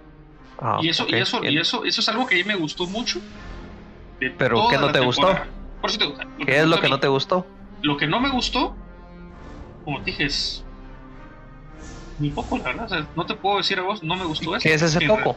Ah, 0.60 0.80
y 0.82 0.90
eso, 0.90 1.06
y 1.08 1.14
eso, 1.14 1.42
y 1.42 1.56
eso, 1.56 1.86
eso 1.86 2.00
es 2.02 2.08
algo 2.10 2.26
que 2.26 2.34
a 2.34 2.38
mí 2.38 2.44
me 2.44 2.56
gustó 2.56 2.86
mucho. 2.86 3.18
Pero 4.20 4.68
¿qué 4.68 4.76
no 4.76 4.92
te 4.92 5.00
gustó? 5.00 5.34
¿Qué 6.44 6.58
es 6.58 6.66
lo 6.66 6.78
que 6.78 6.90
no 6.90 7.00
te 7.00 7.08
gustó? 7.08 7.46
Lo 7.80 7.96
que 7.96 8.06
no 8.06 8.20
me 8.20 8.28
gustó, 8.28 8.76
como 9.82 10.00
te 10.00 10.10
dije, 10.10 10.26
es 10.26 10.62
ni 12.18 12.28
poco, 12.28 12.58
la 12.58 12.64
verdad. 12.64 13.08
no 13.16 13.24
te 13.24 13.34
puedo 13.34 13.56
decir 13.56 13.78
a 13.78 13.82
vos, 13.82 14.02
no 14.02 14.14
me 14.14 14.26
gustó 14.26 14.56
eso. 14.56 14.62
¿Qué 14.62 14.74
es 14.74 14.82
ese 14.82 15.06
poco? 15.06 15.36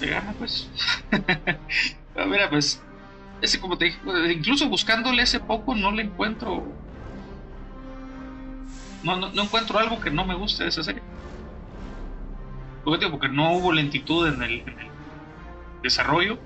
Gana, 0.00 0.34
pues. 0.38 0.68
Mira, 2.28 2.48
pues. 2.48 2.80
Ese, 3.42 3.58
como 3.58 3.76
te 3.76 3.86
dije, 3.86 3.98
incluso 4.32 4.68
buscándole 4.68 5.22
ese 5.22 5.40
poco, 5.40 5.74
no 5.74 5.90
le 5.90 6.04
encuentro. 6.04 6.85
No, 9.06 9.16
no, 9.16 9.42
encuentro 9.42 9.78
algo 9.78 10.00
que 10.00 10.10
no 10.10 10.26
me 10.26 10.34
guste 10.34 10.64
de 10.64 10.70
esa 10.70 10.82
serie. 10.82 11.00
Porque, 12.82 13.08
porque 13.08 13.28
no 13.28 13.52
hubo 13.52 13.72
lentitud 13.72 14.26
en 14.26 14.42
el, 14.42 14.64
desarrollo. 15.80 16.38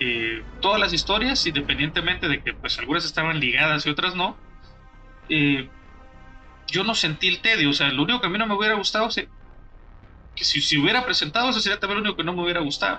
Eh, 0.00 0.42
todas 0.60 0.80
las 0.80 0.92
historias, 0.92 1.46
independientemente 1.46 2.26
de 2.26 2.42
que 2.42 2.52
pues 2.52 2.76
algunas 2.80 3.04
estaban 3.04 3.38
ligadas 3.38 3.86
y 3.86 3.90
otras 3.90 4.16
no, 4.16 4.36
eh, 5.28 5.68
yo 6.66 6.82
no 6.82 6.96
sentí 6.96 7.28
el 7.28 7.40
tedio. 7.40 7.70
O 7.70 7.72
sea, 7.72 7.92
lo 7.92 8.02
único 8.02 8.20
que 8.20 8.26
a 8.26 8.30
mí 8.30 8.38
no 8.38 8.46
me 8.46 8.54
hubiera 8.54 8.74
gustado 8.74 9.08
que 9.08 10.44
si, 10.44 10.60
si 10.60 10.78
hubiera 10.78 11.04
presentado 11.04 11.50
eso 11.50 11.60
sería 11.60 11.78
también 11.78 11.98
lo 11.98 12.02
único 12.02 12.16
que 12.16 12.24
no 12.24 12.32
me 12.32 12.42
hubiera 12.42 12.60
gustado. 12.60 12.98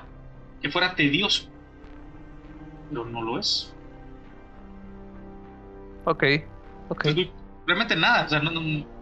Que 0.62 0.70
fuera 0.70 0.96
tedioso. 0.96 1.50
Pero 2.90 3.04
no 3.04 3.22
lo 3.24 3.40
es. 3.40 3.74
Ok, 6.06 6.24
ok. 6.88 7.08
Realmente 7.70 7.96
nada. 7.96 8.26
O 8.26 8.30
sea, 8.30 8.40
no, 8.40 8.52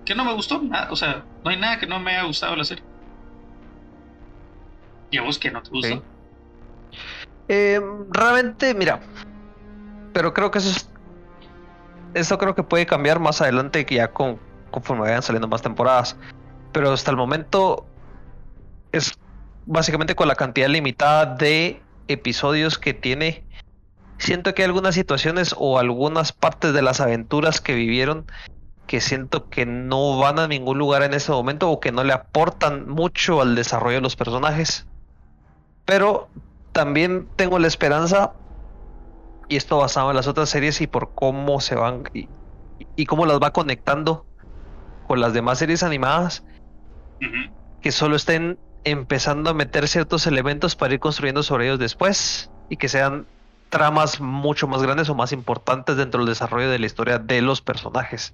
que 0.05 0.13
no 0.13 0.25
me 0.25 0.33
gustó, 0.33 0.61
nada. 0.61 0.91
O 0.91 0.95
sea, 0.95 1.23
no 1.43 1.49
hay 1.49 1.57
nada 1.57 1.79
que 1.79 1.87
no 1.87 1.99
me 1.99 2.11
haya 2.11 2.23
gustado 2.23 2.55
la 2.55 2.65
serie. 2.65 2.83
¿Y 5.09 5.17
a 5.17 5.21
vos 5.21 5.39
qué 5.39 5.49
no 5.49 5.63
te 5.63 5.69
gustó? 5.69 6.03
Eh, 7.47 7.81
realmente, 8.09 8.73
mira. 8.73 8.99
Pero 10.13 10.33
creo 10.33 10.51
que 10.51 10.59
eso 10.59 10.69
es. 10.69 10.89
Eso 12.13 12.37
creo 12.37 12.55
que 12.55 12.63
puede 12.63 12.85
cambiar 12.85 13.19
más 13.19 13.41
adelante 13.41 13.85
que 13.85 13.95
ya 13.95 14.09
con, 14.09 14.39
conforme 14.71 15.03
vayan 15.03 15.21
saliendo 15.21 15.47
más 15.47 15.61
temporadas. 15.61 16.17
Pero 16.73 16.91
hasta 16.91 17.11
el 17.11 17.17
momento 17.17 17.85
es 18.91 19.17
básicamente 19.65 20.15
con 20.15 20.27
la 20.27 20.35
cantidad 20.35 20.67
limitada 20.67 21.25
de 21.35 21.81
episodios 22.07 22.77
que 22.77 22.93
tiene. 22.93 23.43
Siento 24.17 24.53
que 24.53 24.63
hay 24.63 24.65
algunas 24.65 24.95
situaciones 24.95 25.53
o 25.57 25.79
algunas 25.79 26.31
partes 26.31 26.73
de 26.73 26.81
las 26.81 26.99
aventuras 26.99 27.61
que 27.61 27.75
vivieron 27.75 28.25
que 28.87 29.01
siento 29.01 29.49
que 29.49 29.65
no 29.65 30.17
van 30.17 30.39
a 30.39 30.47
ningún 30.47 30.77
lugar 30.77 31.03
en 31.03 31.13
ese 31.13 31.31
momento 31.31 31.69
o 31.69 31.79
que 31.79 31.91
no 31.91 32.03
le 32.03 32.13
aportan 32.13 32.87
mucho 32.87 33.41
al 33.41 33.53
desarrollo 33.53 33.97
de 33.97 34.01
los 34.01 34.15
personajes. 34.15 34.87
Pero 35.85 36.29
también 36.71 37.27
tengo 37.35 37.59
la 37.59 37.67
esperanza, 37.67 38.33
y 39.49 39.55
esto 39.57 39.77
basado 39.77 40.09
en 40.09 40.15
las 40.15 40.27
otras 40.27 40.49
series 40.49 40.81
y 40.81 40.87
por 40.87 41.13
cómo 41.13 41.61
se 41.61 41.75
van 41.75 42.03
y 42.95 43.05
cómo 43.05 43.25
las 43.25 43.39
va 43.39 43.51
conectando 43.51 44.25
con 45.07 45.21
las 45.21 45.33
demás 45.33 45.59
series 45.59 45.83
animadas 45.83 46.43
que 47.81 47.91
solo 47.91 48.15
estén 48.15 48.59
empezando 48.83 49.49
a 49.49 49.53
meter 49.53 49.87
ciertos 49.87 50.27
elementos 50.27 50.75
para 50.75 50.93
ir 50.93 50.99
construyendo 50.99 51.43
sobre 51.43 51.65
ellos 51.65 51.79
después 51.79 52.51
y 52.69 52.77
que 52.77 52.89
sean 52.89 53.25
tramas 53.69 54.21
mucho 54.21 54.67
más 54.67 54.81
grandes 54.81 55.09
o 55.09 55.15
más 55.15 55.31
importantes 55.31 55.97
dentro 55.97 56.19
del 56.19 56.29
desarrollo 56.29 56.69
de 56.69 56.79
la 56.79 56.85
historia 56.85 57.19
de 57.19 57.41
los 57.41 57.61
personajes. 57.61 58.33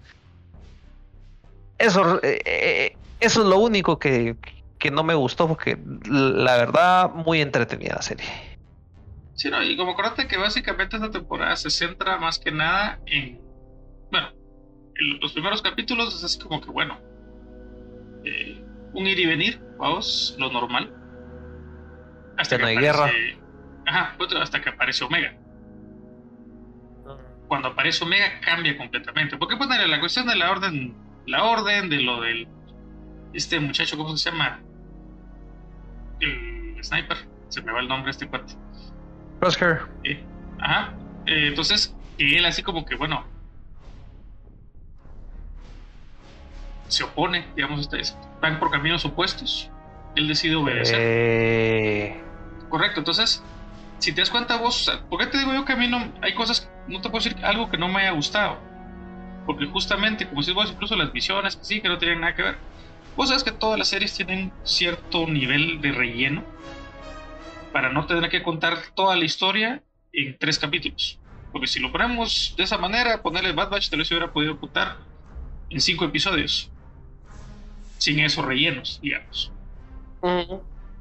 Eso, 1.84 2.24
eh, 2.24 2.40
eh, 2.46 2.98
eso 3.20 3.42
es 3.42 3.48
lo 3.48 3.60
único 3.60 4.00
que, 4.00 4.38
que, 4.80 4.90
no 4.90 5.04
me 5.04 5.16
gustó 5.16 5.50
porque 5.50 5.78
la 6.06 6.56
verdad 6.56 7.12
muy 7.12 7.42
entretenida 7.42 7.96
la 7.96 8.02
serie. 8.02 8.26
Sí, 9.34 9.50
no, 9.50 9.62
y 9.62 9.76
como 9.76 9.92
acuérdate 9.92 10.28
que 10.28 10.38
básicamente 10.38 10.96
esta 10.96 11.12
temporada 11.12 11.58
se 11.58 11.70
centra 11.70 12.18
más 12.18 12.40
que 12.40 12.52
nada 12.52 13.02
en, 13.06 13.42
bueno, 14.10 14.30
los 15.22 15.34
primeros 15.34 15.62
capítulos 15.62 16.16
es 16.16 16.24
así 16.24 16.40
como 16.40 16.62
que, 16.62 16.70
bueno, 16.72 16.98
eh, 18.24 18.64
un 18.94 19.06
ir 19.06 19.20
y 19.20 19.26
venir, 19.26 19.62
vamos, 19.78 20.36
lo 20.40 20.50
normal. 20.52 20.90
Hasta 22.38 22.56
que 22.56 22.62
no 22.62 22.68
hay 22.70 22.78
guerra. 22.78 23.12
Ajá, 23.86 24.16
hasta 24.42 24.62
que 24.62 24.70
aparece 24.70 25.04
Omega. 25.04 25.36
Cuando 27.50 27.68
aparece 27.68 28.06
Omega 28.06 28.40
cambia 28.40 28.78
completamente. 28.78 29.38
Porque 29.38 29.58
ponerle 29.58 29.88
la 29.88 30.00
cuestión 30.00 30.28
de 30.28 30.36
la 30.36 30.50
orden, 30.50 30.96
la 31.26 31.44
orden 31.44 31.90
de 31.90 32.02
lo 32.02 32.22
del 32.22 32.48
este 33.34 33.60
muchacho, 33.60 33.98
¿cómo 33.98 34.16
se 34.16 34.30
llama? 34.30 34.60
El 36.20 36.78
sniper, 36.84 37.18
se 37.50 37.62
me 37.62 37.72
va 37.72 37.80
el 37.80 37.88
nombre 37.88 38.06
de 38.06 38.12
este 38.12 38.28
cuate. 38.28 38.54
Crosshair. 39.40 39.82
Eh, 40.04 40.24
ajá. 40.60 40.94
Eh, 41.26 41.48
entonces, 41.48 41.96
él 42.18 42.46
así 42.46 42.62
como 42.62 42.86
que, 42.86 42.96
bueno, 42.96 43.26
se 46.88 47.04
opone, 47.04 47.48
digamos, 47.56 47.90
van 48.40 48.60
por 48.60 48.70
caminos 48.70 49.04
opuestos. 49.06 49.70
Él 50.16 50.28
decide 50.28 50.56
obedecer. 50.56 51.00
Eh. 51.00 52.24
Correcto, 52.70 53.00
entonces, 53.00 53.44
si 53.98 54.14
te 54.14 54.22
das 54.22 54.30
cuenta 54.30 54.58
vos, 54.58 54.92
¿por 55.10 55.20
qué 55.20 55.26
te 55.28 55.40
digo 55.40 55.54
yo 55.54 55.66
que 55.66 55.74
a 55.74 55.76
mí 55.76 55.88
no 55.88 56.12
hay 56.22 56.36
cosas, 56.36 56.70
no 56.88 57.02
te 57.02 57.10
puedo 57.10 57.24
decir 57.24 57.44
algo 57.44 57.70
que 57.70 57.78
no 57.78 57.88
me 57.88 58.02
haya 58.02 58.12
gustado? 58.12 58.60
Porque 59.46 59.66
justamente, 59.68 60.28
como 60.30 60.42
decís 60.42 60.54
vos, 60.56 60.72
incluso 60.72 60.96
las 60.96 61.12
visiones, 61.14 61.58
que 61.58 61.66
sí, 61.66 61.82
que 61.82 61.90
no 61.90 61.98
tienen 61.98 62.22
nada 62.22 62.36
que 62.36 62.44
ver. 62.44 62.64
Vos 63.16 63.30
sabes 63.30 63.44
que 63.44 63.52
todas 63.52 63.78
las 63.80 63.90
series 63.90 64.16
tienen 64.16 64.58
cierto 64.64 65.28
nivel 65.28 65.82
de 65.82 65.92
relleno 65.92 66.50
para 67.72 67.92
no 67.92 68.06
tener 68.06 68.30
que 68.30 68.44
contar 68.44 68.78
toda 68.96 69.16
la 69.16 69.26
historia 69.26 69.84
en 70.12 70.38
tres 70.38 70.60
capítulos. 70.60 71.22
Porque 71.52 71.68
si 71.68 71.80
lo 71.80 71.92
ponemos 71.92 72.54
de 72.58 72.64
esa 72.64 72.78
manera, 72.78 73.22
ponerle 73.22 73.54
Bad 73.54 73.70
Batch, 73.70 73.90
te 73.90 73.98
lo 73.98 74.04
hubiera 74.04 74.34
podido 74.34 74.60
contar 74.60 75.00
en 75.70 75.82
cinco 75.82 76.06
episodios 76.06 76.74
sin 77.98 78.20
esos 78.20 78.46
rellenos, 78.46 79.00
digamos. 79.02 79.56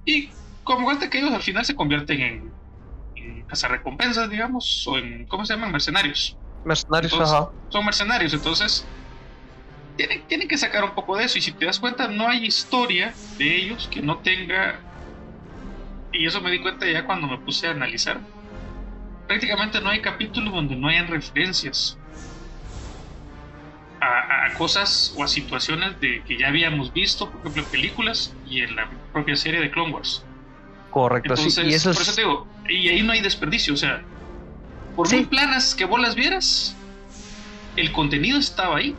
Y 0.04 0.38
como 0.62 0.84
cuenta 0.84 1.10
que 1.10 1.18
ellos 1.18 1.32
al 1.32 1.42
final 1.42 1.64
se 1.64 1.74
convierten 1.76 2.20
en, 2.20 2.58
en 3.16 3.44
cazarrecompensas, 3.46 4.30
digamos, 4.30 4.86
o 4.88 4.98
en, 4.98 5.26
¿cómo 5.28 5.46
se 5.46 5.54
llaman? 5.54 5.72
Mercenarios. 5.72 6.40
Mercenarios, 6.64 7.12
ajá. 7.14 7.50
Son 7.68 7.84
mercenarios, 7.84 8.34
entonces 8.34 8.86
tienen, 9.96 10.26
tienen 10.26 10.48
que 10.48 10.58
sacar 10.58 10.84
un 10.84 10.94
poco 10.94 11.16
de 11.16 11.24
eso. 11.24 11.38
Y 11.38 11.42
si 11.42 11.52
te 11.52 11.66
das 11.66 11.78
cuenta, 11.78 12.08
no 12.08 12.28
hay 12.28 12.44
historia 12.44 13.14
de 13.38 13.56
ellos 13.56 13.88
que 13.90 14.02
no 14.02 14.18
tenga. 14.18 14.80
Y 16.12 16.26
eso 16.26 16.40
me 16.40 16.50
di 16.50 16.60
cuenta 16.60 16.86
ya 16.86 17.06
cuando 17.06 17.26
me 17.26 17.38
puse 17.38 17.66
a 17.66 17.70
analizar. 17.70 18.20
Prácticamente 19.26 19.80
no 19.80 19.88
hay 19.88 20.02
capítulos 20.02 20.52
donde 20.52 20.76
no 20.76 20.88
hayan 20.88 21.08
referencias 21.08 21.98
a, 24.02 24.54
cosas 24.58 25.14
o 25.16 25.22
a 25.22 25.28
situaciones 25.28 25.98
de 26.00 26.22
que 26.24 26.36
ya 26.38 26.48
habíamos 26.48 26.92
visto, 26.92 27.30
por 27.30 27.40
ejemplo, 27.40 27.62
en 27.62 27.70
películas 27.70 28.36
y 28.44 28.60
en 28.60 28.76
la 28.76 28.90
propia 29.12 29.36
serie 29.36 29.60
de 29.60 29.70
Clone 29.70 29.92
Wars. 29.92 30.24
Correcto, 30.90 31.36
sí. 31.36 31.62
Y, 31.64 31.74
eso 31.74 31.92
por 31.92 32.02
eso 32.02 32.14
te 32.14 32.20
digo, 32.20 32.48
y 32.68 32.88
ahí 32.88 33.02
no 33.02 33.12
hay 33.12 33.20
desperdicio, 33.20 33.74
o 33.74 33.76
sea, 33.76 34.04
por 34.96 35.10
muy 35.10 35.24
planas 35.26 35.74
que 35.74 35.84
vos 35.84 36.00
las 36.00 36.14
vieras, 36.14 36.76
el 37.76 37.92
contenido 37.92 38.38
estaba 38.38 38.76
ahí. 38.76 38.94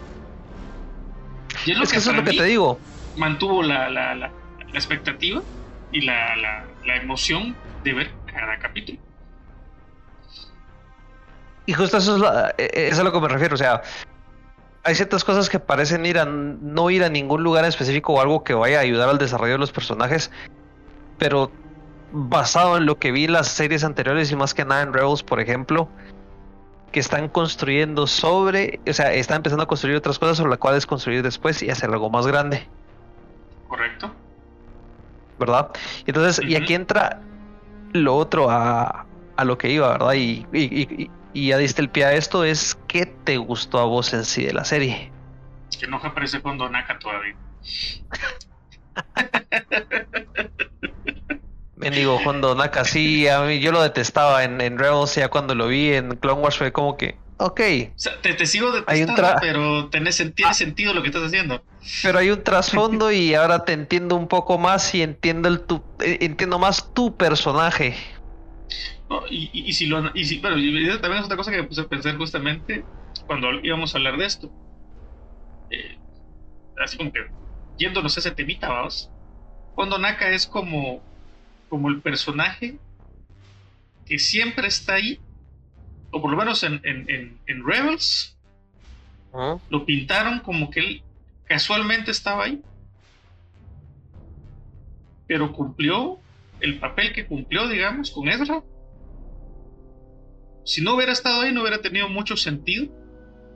Y 1.66 1.72
es 1.72 1.78
lo 1.78 1.86
que, 1.86 1.98
eso 1.98 2.12
es 2.12 2.18
lo 2.18 2.24
que 2.24 2.34
te 2.34 2.44
digo. 2.44 2.80
Mantuvo 3.16 3.62
la, 3.62 3.90
la, 3.90 4.16
la, 4.16 4.32
expectativa 4.74 5.42
y 5.92 6.02
la, 6.02 6.36
la, 6.36 6.96
emoción 6.96 7.56
de 7.84 7.94
ver 7.94 8.12
cada 8.26 8.58
capítulo. 8.58 8.98
Y 11.66 11.74
justo 11.74 11.98
eso 11.98 12.18
es, 12.18 12.54
e, 12.58 12.64
e, 12.64 12.88
eso 12.88 12.94
es 12.94 13.00
a 13.00 13.04
lo 13.04 13.12
que 13.14 13.22
me 13.22 13.28
refiero, 13.28 13.54
o 13.54 13.58
sea, 13.58 13.84
hay 14.84 14.96
ciertas 14.96 15.24
cosas 15.24 15.50
que 15.50 15.60
parecen 15.60 16.06
ir 16.06 16.18
a 16.20 16.26
no 16.26 16.90
ir 16.90 17.04
a 17.04 17.10
ningún 17.10 17.44
lugar 17.44 17.64
específico 17.66 18.14
o 18.14 18.22
algo 18.22 18.44
que 18.44 18.54
vaya 18.54 18.80
a 18.80 18.82
ayudar 18.82 19.10
al 19.10 19.18
desarrollo 19.18 19.54
de 19.54 19.60
los 19.60 19.72
personajes, 19.72 20.32
pero 21.18 21.52
basado 22.14 22.78
en 22.78 22.86
lo 22.86 23.00
que 23.00 23.12
vi 23.12 23.26
en 23.26 23.34
las 23.34 23.48
series 23.48 23.84
anteriores 23.84 24.32
y 24.32 24.36
más 24.36 24.54
que 24.54 24.64
nada 24.64 24.84
en 24.84 24.94
Rebels, 24.94 25.24
por 25.24 25.40
ejemplo, 25.40 25.90
que 26.92 27.00
están 27.00 27.28
construyendo 27.28 28.06
sobre, 28.06 28.80
o 28.88 28.94
sea, 28.94 29.12
están 29.14 29.38
empezando 29.38 29.64
a 29.64 29.68
construir 29.68 29.98
otras 29.98 30.20
cosas 30.20 30.38
sobre 30.38 30.52
las 30.52 30.60
cuales 30.60 30.86
construir 30.86 31.24
después 31.24 31.64
y 31.64 31.72
hacer 31.72 31.90
algo 31.90 32.12
más 32.12 32.28
grande. 32.28 32.68
Correcto. 33.68 34.14
¿Verdad? 35.40 35.72
Entonces, 36.06 36.46
y 36.48 36.56
aquí 36.56 36.76
entra 36.76 37.20
lo 37.94 38.16
otro 38.16 38.50
a, 38.52 39.08
a 39.36 39.44
lo 39.44 39.58
que 39.58 39.72
iba, 39.72 39.90
¿verdad? 39.90 40.14
Y, 40.14 40.46
y, 40.54 41.10
y, 41.34 41.48
ya 41.48 41.58
diste 41.58 41.82
el 41.82 41.90
pie 41.90 42.06
a 42.06 42.14
esto, 42.14 42.44
es 42.44 42.78
¿qué 42.88 43.08
te 43.08 43.38
gustó 43.38 43.80
a 43.80 43.86
vos 43.86 44.14
en 44.14 44.24
sí 44.24 44.46
de 44.46 44.54
la 44.54 44.64
serie? 44.64 45.12
Que 45.80 45.88
no 45.88 45.98
aparece 45.98 46.44
con 46.44 46.60
Donaka 46.60 47.00
todavía. 47.00 47.36
Mendigo 51.84 52.16
Hondo 52.26 52.56
Naka, 52.56 52.86
sí, 52.86 53.28
a 53.28 53.42
mí 53.42 53.60
yo 53.60 53.72
lo 53.72 53.82
detestaba 53.82 54.44
en, 54.44 54.62
en 54.62 54.78
Rebels, 54.78 55.16
ya 55.16 55.30
cuando 55.30 55.56
lo 55.56 55.68
vi 55.68 55.94
en 55.94 56.16
Clone 56.18 56.42
Wars 56.42 56.58
fue 56.58 56.72
como 56.72 56.98
que, 56.98 57.18
ok. 57.38 57.62
O 57.96 58.00
sea, 58.00 58.22
te, 58.22 58.46
sigo 58.46 58.72
detestando, 58.72 59.36
pero 59.42 59.90
tenés, 59.90 60.18
tiene 60.18 60.52
ah. 60.52 60.54
sentido 60.54 60.94
lo 60.94 61.02
que 61.02 61.10
estás 61.10 61.24
haciendo. 61.24 61.64
Pero 62.02 62.20
hay 62.20 62.30
un 62.30 62.44
trasfondo 62.44 63.12
y 63.12 63.36
ahora 63.36 63.66
te 63.66 63.74
entiendo 63.74 64.16
un 64.16 64.28
poco 64.28 64.58
más 64.58 64.94
y 64.96 65.02
entiendo 65.02 65.50
el 65.50 65.62
tu, 65.62 65.84
eh, 66.00 66.20
entiendo 66.22 66.60
más 66.60 66.94
tu 66.94 67.16
personaje. 67.16 67.96
y, 69.30 69.50
y, 69.54 69.74
si 69.74 69.88
lo 69.88 70.12
y 70.14 70.26
si, 70.26 70.40
bueno, 70.40 70.56
también 71.00 71.20
es 71.20 71.26
otra 71.26 71.38
cosa 71.38 71.52
que 71.52 71.58
me 71.58 71.64
puse 71.64 71.82
a 71.82 71.88
pensar 71.88 72.18
justamente 72.18 72.84
cuando 73.28 73.52
íbamos 73.62 73.94
a 73.94 73.98
hablar 73.98 74.18
de 74.18 74.26
esto. 74.26 74.52
Eh, 75.70 75.98
así 76.84 76.98
como 76.98 77.12
que 77.12 77.20
yéndonos 77.78 78.16
a 78.18 78.20
ese 78.20 78.32
temita, 78.32 78.70
vamos. 78.70 79.10
Cuando 79.76 79.98
Naka 79.98 80.30
es 80.30 80.46
como 80.46 81.02
como 81.74 81.90
el 81.90 82.02
personaje 82.02 82.78
que 84.06 84.20
siempre 84.20 84.68
está 84.68 84.94
ahí, 84.94 85.20
o 86.12 86.22
por 86.22 86.30
lo 86.30 86.38
menos 86.38 86.62
en, 86.62 87.66
Rebels, 87.66 88.38
lo 89.72 89.84
pintaron 89.84 90.42
como 90.42 90.70
que 90.70 90.80
él 90.82 91.04
casualmente 91.46 92.12
estaba 92.12 92.44
ahí, 92.44 92.62
pero 95.26 95.52
cumplió 95.52 96.20
el 96.60 96.78
papel 96.78 97.12
que 97.12 97.26
cumplió, 97.26 97.68
digamos, 97.68 98.12
con 98.12 98.28
Ezra. 98.28 98.62
Si 100.66 100.84
no 100.84 100.94
hubiera 100.94 101.12
estado 101.12 101.42
ahí, 101.42 101.52
no 101.52 101.62
hubiera 101.62 101.82
tenido 101.82 102.08
mucho 102.08 102.38
sentido, 102.38 102.86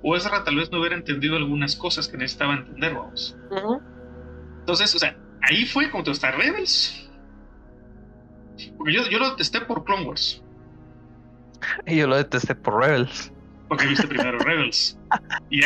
o 0.02 0.16
Ezra 0.16 0.44
tal 0.44 0.56
vez 0.56 0.72
no 0.72 0.80
hubiera 0.80 0.96
entendido 0.96 1.36
algunas 1.36 1.76
cosas 1.76 2.08
que 2.08 2.18
necesitaba 2.18 2.56
entender, 2.56 2.96
vamos. 2.96 3.38
Entonces, 4.62 4.96
o 4.96 4.98
sea, 4.98 5.16
ahí 5.44 5.68
fue 5.68 5.92
como 5.92 6.04
está 6.10 6.32
Rebels 6.32 7.07
porque 8.78 8.94
yo, 8.94 9.08
yo 9.10 9.20
lo 9.20 9.32
detesté 9.32 9.62
por 9.62 9.84
Clone 9.84 10.06
Wars. 10.06 10.42
Y 11.86 11.96
yo 11.98 12.08
lo 12.08 12.18
detesté 12.18 12.56
por 12.56 12.82
Rebels. 12.82 13.32
Porque 13.68 13.86
viste 13.88 14.08
primero 14.08 14.40
Rebels. 14.40 14.98
Y, 15.50 15.62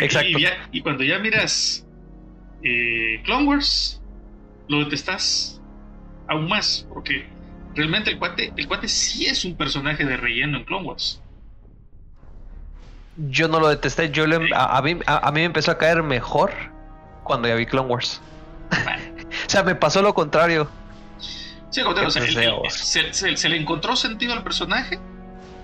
y, 0.71 0.81
cuando 0.81 1.03
ya 1.03 1.17
miras 1.17 1.85
eh, 2.61 3.21
Clone 3.25 3.47
Wars, 3.47 4.01
lo 4.67 4.79
detestas 4.79 5.59
aún 6.27 6.47
más. 6.47 6.87
Porque 6.93 7.25
realmente 7.75 8.11
el 8.11 8.19
cuate, 8.19 8.53
el 8.55 8.67
cuate 8.67 8.87
sí 8.87 9.25
es 9.25 9.43
un 9.45 9.55
personaje 9.55 10.05
de 10.05 10.17
relleno 10.17 10.57
en 10.57 10.65
Clone 10.65 10.87
Wars. 10.87 11.21
Yo 13.17 13.47
no 13.47 13.59
lo 13.59 13.67
detesté, 13.69 14.09
yo 14.11 14.23
a, 14.23 14.81
mí, 14.81 14.99
a, 15.05 15.31
mí 15.31 15.39
me 15.41 15.43
empezó 15.43 15.71
a 15.71 15.77
caer 15.77 16.01
mejor 16.01 16.51
cuando 17.23 17.47
ya 17.47 17.55
vi 17.55 17.65
Clone 17.65 17.89
Wars. 17.89 18.21
o 18.71 19.49
sea, 19.49 19.63
me 19.63 19.75
pasó 19.75 20.01
lo 20.01 20.13
contrario. 20.13 20.69
Sí, 21.71 21.81
se, 23.35 23.49
le 23.49 23.57
encontró 23.57 23.95
sentido 23.95 24.33
al 24.33 24.43
personaje. 24.43 24.99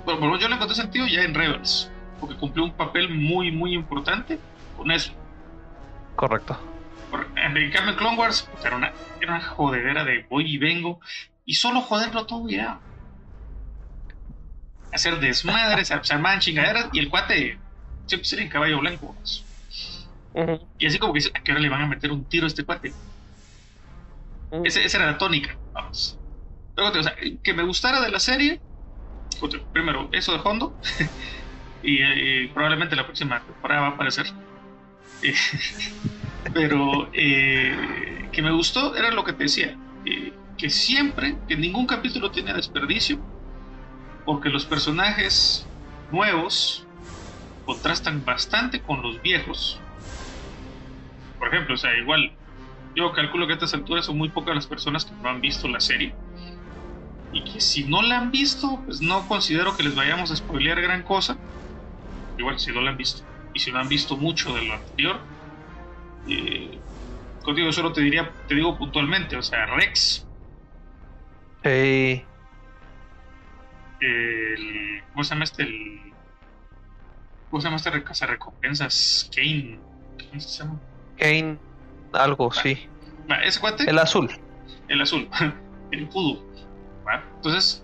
Bueno, 0.06 0.40
yo 0.40 0.48
le 0.48 0.56
encontré 0.56 0.76
sentido 0.76 1.06
ya 1.06 1.22
en 1.22 1.34
Rebels, 1.34 1.92
porque 2.20 2.36
cumplió 2.36 2.64
un 2.64 2.72
papel 2.72 3.10
muy, 3.10 3.52
muy 3.52 3.74
importante 3.74 4.40
con 4.78 4.90
eso. 4.90 5.12
Correcto. 6.16 6.58
En 7.36 7.72
cambio, 7.72 7.92
en 7.92 7.98
Clone 7.98 8.18
Wars 8.18 8.50
era, 8.64 8.78
una, 8.78 8.94
era 9.22 9.36
una 9.36 9.42
jodedera 9.42 10.06
de 10.06 10.26
voy 10.30 10.50
y 10.50 10.58
vengo, 10.58 11.00
y 11.46 11.56
solo 11.56 11.82
joderlo 11.82 12.26
todo 12.26 12.48
ya. 12.48 12.80
Hacer 14.94 15.20
desmadres, 15.20 15.92
armar 15.92 16.40
chingaderas, 16.40 16.90
y 16.94 17.00
el 17.00 17.10
cuate 17.10 17.60
siempre 18.06 18.28
sería 18.28 18.46
en 18.46 18.52
caballo 18.52 18.80
blanco. 18.80 19.16
Y 20.78 20.86
así 20.86 21.00
como 21.00 21.14
que 21.14 21.20
¿a 21.34 21.44
qué 21.44 21.52
hora 21.52 21.62
le 21.62 21.70
van 21.70 21.82
a 21.82 21.88
meter 21.88 22.12
un 22.12 22.24
tiro 22.26 22.46
a 22.46 22.48
este 22.48 22.64
cuate? 22.64 22.94
Esa 24.64 24.98
era 24.98 25.12
la 25.12 25.18
tónica, 25.18 25.58
vamos. 25.74 26.18
Que 27.44 27.54
me 27.54 27.64
gustara 27.64 28.02
de 28.02 28.10
la 28.10 28.20
serie, 28.20 28.62
primero, 29.74 30.10
eso 30.12 30.34
de 30.34 30.40
fondo, 30.40 30.74
y, 31.84 32.48
probablemente 32.48 32.96
la 32.96 33.06
próxima 33.06 33.42
temporada 33.42 33.82
va 33.82 33.88
a 33.88 33.92
aparecer. 33.92 34.28
Eh, 35.24 35.34
pero 36.54 37.10
eh, 37.14 38.30
que 38.32 38.42
me 38.42 38.52
gustó 38.52 38.96
era 38.96 39.12
lo 39.12 39.24
que 39.24 39.34
te 39.34 39.44
decía, 39.44 39.76
eh, 40.06 40.32
que 40.58 40.70
siempre, 40.70 41.36
que 41.48 41.56
ningún 41.56 41.88
capítulo 41.88 42.32
tiene 42.32 42.54
desperdicio, 42.54 43.20
porque 44.26 44.50
los 44.50 44.66
personajes 44.66 45.68
nuevos 46.12 46.86
contrastan 47.66 48.24
bastante 48.24 48.82
con 48.82 49.02
los 49.02 49.22
viejos. 49.22 49.80
Por 51.40 51.50
ejemplo, 51.50 51.76
o 51.76 51.78
sea, 51.78 51.96
igual 51.98 52.32
yo 52.96 53.12
calculo 53.12 53.46
que 53.46 53.54
a 53.54 53.56
estas 53.56 53.74
alturas 53.74 54.06
son 54.06 54.18
muy 54.18 54.30
pocas 54.30 54.56
las 54.56 54.68
personas 54.68 55.06
que 55.06 55.14
no 55.22 55.30
han 55.30 55.42
visto 55.42 55.68
la 55.68 55.80
serie. 55.80 56.14
Y 57.32 57.44
que 57.44 57.62
si 57.62 57.84
no 57.84 58.02
la 58.02 58.18
han 58.18 58.32
visto, 58.32 58.82
pues 58.86 59.02
no 59.02 59.28
considero 59.28 59.76
que 59.76 59.84
les 59.84 59.96
vayamos 59.96 60.32
a 60.32 60.36
spoilear 60.36 60.82
gran 60.82 61.04
cosa. 61.04 61.38
Igual 62.38 62.60
si 62.60 62.72
no 62.72 62.82
la 62.82 62.92
han 62.92 62.98
visto. 62.98 63.24
Y 63.54 63.60
si 63.60 63.72
no 63.72 63.80
han 63.80 63.90
visto 63.90 64.18
mucho 64.18 64.54
de 64.56 64.66
lo 64.66 64.74
anterior. 64.74 65.20
Eh, 66.28 66.80
contigo 67.44 67.72
solo 67.72 67.94
te 67.94 68.02
diría, 68.02 68.32
te 68.48 68.56
digo 68.56 68.78
puntualmente, 68.78 69.36
o 69.36 69.42
sea, 69.42 69.66
Rex. 69.66 70.26
El, 74.00 75.04
¿Cómo 75.12 75.24
se 75.24 75.30
llama 75.32 75.44
este? 75.44 75.64
El, 75.64 76.14
¿Cómo 77.50 77.62
se 77.62 77.66
llama 77.68 77.78
este 77.78 78.26
recompensas? 78.28 79.30
Kane. 79.36 79.80
¿Cómo 80.30 80.40
se 80.40 80.64
llama? 80.64 80.80
Kane 81.18 81.67
algo, 82.14 82.52
sí. 82.52 82.78
¿Ese 83.44 83.60
cuate? 83.60 83.90
El 83.90 84.00
azul. 84.00 84.30
El 84.88 85.02
azul. 85.02 85.30
el 85.92 86.08
pudo. 86.08 86.44
Entonces, 87.36 87.84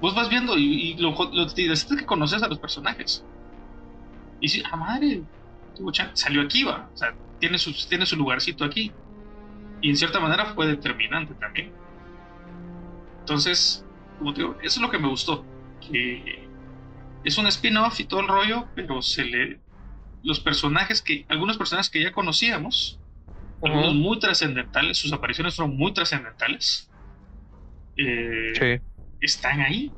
vos 0.00 0.14
vas 0.14 0.28
viendo 0.28 0.56
y, 0.56 0.94
lo, 0.94 1.10
lo 1.10 1.46
que 1.54 2.06
conoces 2.06 2.42
a 2.42 2.48
los 2.48 2.58
personajes. 2.58 3.24
Y 4.40 4.48
si, 4.48 4.62
ah, 4.70 4.76
madre, 4.76 5.22
salió 6.12 6.42
aquí, 6.42 6.64
va. 6.64 6.88
O 6.94 6.96
sea, 6.96 7.14
tiene 7.40 7.58
su, 7.58 7.72
tiene 7.88 8.06
su 8.06 8.16
lugarcito 8.16 8.64
aquí. 8.64 8.92
Y 9.80 9.90
en 9.90 9.96
cierta 9.96 10.20
manera 10.20 10.46
fue 10.46 10.66
determinante 10.66 11.34
también. 11.34 11.72
Entonces, 13.20 13.84
como 14.18 14.32
te 14.32 14.42
digo, 14.42 14.56
eso 14.62 14.78
es 14.78 14.80
lo 14.80 14.90
que 14.90 14.98
me 14.98 15.08
gustó. 15.08 15.44
Que 15.80 16.48
es 17.24 17.38
un 17.38 17.46
spin-off 17.46 17.98
y 18.00 18.04
todo 18.04 18.20
el 18.20 18.28
rollo, 18.28 18.66
pero 18.74 19.02
se 19.02 19.24
le 19.24 19.60
los 20.22 20.40
personajes 20.40 21.02
que, 21.02 21.24
algunos 21.28 21.56
personajes 21.56 21.90
que 21.90 22.02
ya 22.02 22.12
conocíamos, 22.12 23.00
algunos 23.62 23.94
muy 23.94 24.18
trascendentales, 24.18 24.98
sus 24.98 25.12
apariciones 25.12 25.56
fueron 25.56 25.76
muy 25.76 25.92
trascendentales, 25.92 26.90
eh, 27.96 28.80
están 29.20 29.60
ahí. 29.60 29.92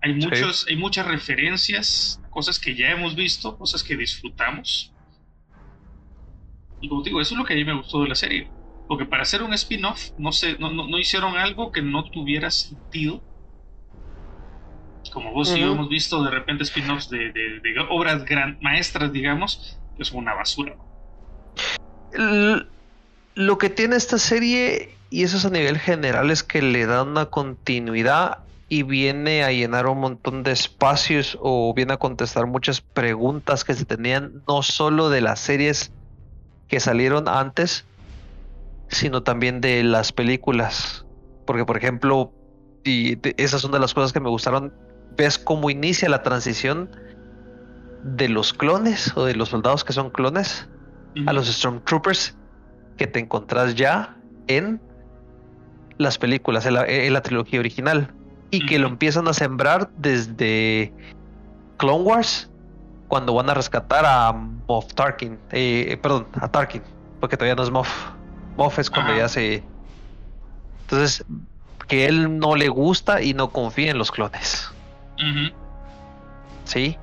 Hay, 0.00 0.14
muchos, 0.14 0.66
hay 0.68 0.76
muchas 0.76 1.06
referencias, 1.06 2.20
cosas 2.30 2.58
que 2.58 2.74
ya 2.74 2.90
hemos 2.90 3.16
visto, 3.16 3.56
cosas 3.56 3.82
que 3.82 3.96
disfrutamos. 3.96 4.92
Y 6.80 6.88
como 6.88 7.02
digo, 7.02 7.20
eso 7.20 7.34
es 7.34 7.38
lo 7.38 7.44
que 7.44 7.54
a 7.54 7.56
mí 7.56 7.64
me 7.64 7.74
gustó 7.74 8.02
de 8.02 8.08
la 8.08 8.14
serie. 8.14 8.50
Porque 8.86 9.04
para 9.04 9.22
hacer 9.22 9.42
un 9.42 9.52
spin-off 9.52 10.12
no, 10.18 10.30
no, 10.58 10.88
no, 10.88 10.98
hicieron 10.98 11.36
algo 11.36 11.72
que 11.72 11.82
no 11.82 12.10
tuviera 12.10 12.50
sentido 12.50 13.22
como 15.18 15.32
vos 15.32 15.52
y 15.54 15.58
yo 15.60 15.72
hemos 15.72 15.88
visto 15.88 16.22
de 16.22 16.30
repente 16.30 16.62
spin-offs 16.62 17.10
de, 17.10 17.60
obras 17.90 18.24
gran, 18.24 18.56
maestras, 18.60 19.12
digamos, 19.12 19.76
es 19.98 20.12
una 20.12 20.32
basura. 20.34 20.76
lo 23.34 23.58
que 23.58 23.68
tiene 23.68 23.96
esta 23.96 24.18
serie, 24.18 24.94
y 25.10 25.24
eso 25.24 25.38
es 25.38 25.44
a 25.44 25.50
nivel 25.50 25.76
general, 25.78 26.30
es 26.30 26.44
que 26.44 26.62
le 26.62 26.86
da 26.86 27.02
una 27.02 27.26
continuidad 27.26 28.38
y 28.68 28.84
viene 28.84 29.42
a 29.42 29.50
llenar 29.50 29.88
un 29.88 29.98
montón 29.98 30.44
de 30.44 30.52
espacios 30.52 31.36
o 31.40 31.74
viene 31.74 31.94
a 31.94 31.96
contestar 31.96 32.46
muchas 32.46 32.80
preguntas 32.80 33.64
que 33.64 33.74
se 33.74 33.84
tenían 33.84 34.42
no 34.46 34.62
solo 34.62 35.10
de 35.10 35.20
las 35.20 35.40
series 35.40 35.90
que 36.68 36.78
salieron 36.78 37.28
antes, 37.28 37.86
sino 38.88 39.24
también 39.24 39.60
de 39.60 39.82
las 39.82 40.12
películas. 40.12 41.06
Porque, 41.44 41.64
por 41.64 41.76
ejemplo, 41.76 42.32
y 42.84 43.18
esas 43.36 43.62
son 43.62 43.72
de 43.72 43.78
las 43.78 43.94
cosas 43.94 44.12
que 44.12 44.20
me 44.20 44.28
gustaron 44.28 44.72
ves 45.18 45.38
cómo 45.38 45.68
inicia 45.68 46.08
la 46.08 46.22
transición 46.22 46.88
de 48.04 48.28
los 48.28 48.54
clones 48.54 49.12
o 49.16 49.24
de 49.24 49.34
los 49.34 49.50
soldados 49.50 49.84
que 49.84 49.92
son 49.92 50.10
clones 50.10 50.68
a 51.26 51.32
los 51.32 51.48
Stormtroopers 51.48 52.36
que 52.96 53.08
te 53.08 53.18
encontrás 53.18 53.74
ya 53.74 54.16
en 54.46 54.80
las 55.98 56.16
películas, 56.16 56.64
en 56.64 57.12
la, 57.12 57.22
trilogía 57.22 57.58
original 57.58 58.14
y 58.52 58.64
que 58.64 58.78
lo 58.78 58.86
empiezan 58.86 59.26
a 59.26 59.34
sembrar 59.34 59.90
desde 59.98 60.92
Clone 61.76 62.04
Wars 62.04 62.48
cuando 63.08 63.34
van 63.34 63.50
a 63.50 63.54
rescatar 63.54 64.06
a 64.06 64.32
Moff 64.32 64.94
Tarkin, 64.94 65.38
eh, 65.50 65.98
perdón, 66.00 66.28
a 66.40 66.48
Tarkin, 66.48 66.82
porque 67.18 67.36
todavía 67.36 67.56
no 67.56 67.64
es 67.64 67.70
Moff. 67.70 67.88
Moff 68.56 68.78
es 68.78 68.90
cuando 68.90 69.16
ya 69.16 69.28
se. 69.28 69.64
Entonces, 70.82 71.24
que 71.88 72.06
él 72.06 72.38
no 72.38 72.54
le 72.54 72.68
gusta 72.68 73.22
y 73.22 73.34
no 73.34 73.50
confía 73.50 73.90
en 73.90 73.98
los 73.98 74.12
clones. 74.12 74.70
Sí. 76.64 76.96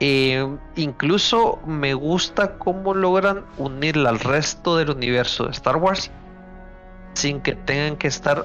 Eh, 0.00 0.44
incluso 0.76 1.60
me 1.64 1.94
gusta 1.94 2.58
cómo 2.58 2.92
logran 2.92 3.44
unirla 3.56 4.10
al 4.10 4.18
resto 4.18 4.76
del 4.76 4.90
universo 4.90 5.44
de 5.44 5.52
Star 5.52 5.76
Wars 5.76 6.10
sin 7.14 7.40
que 7.40 7.54
tengan 7.54 7.96
que 7.96 8.08
estar 8.08 8.44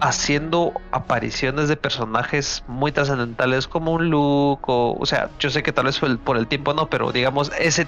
haciendo 0.00 0.74
apariciones 0.92 1.68
de 1.68 1.76
personajes 1.76 2.64
muy 2.66 2.92
trascendentales 2.92 3.66
como 3.66 3.92
un 3.92 4.10
Luke 4.10 4.64
o, 4.66 4.96
o 4.98 5.06
sea, 5.06 5.30
yo 5.38 5.48
sé 5.48 5.62
que 5.62 5.72
tal 5.72 5.86
vez 5.86 5.98
por 6.22 6.36
el, 6.36 6.46
tiempo 6.46 6.74
no, 6.74 6.90
pero 6.90 7.12
digamos 7.12 7.50
ese 7.58 7.86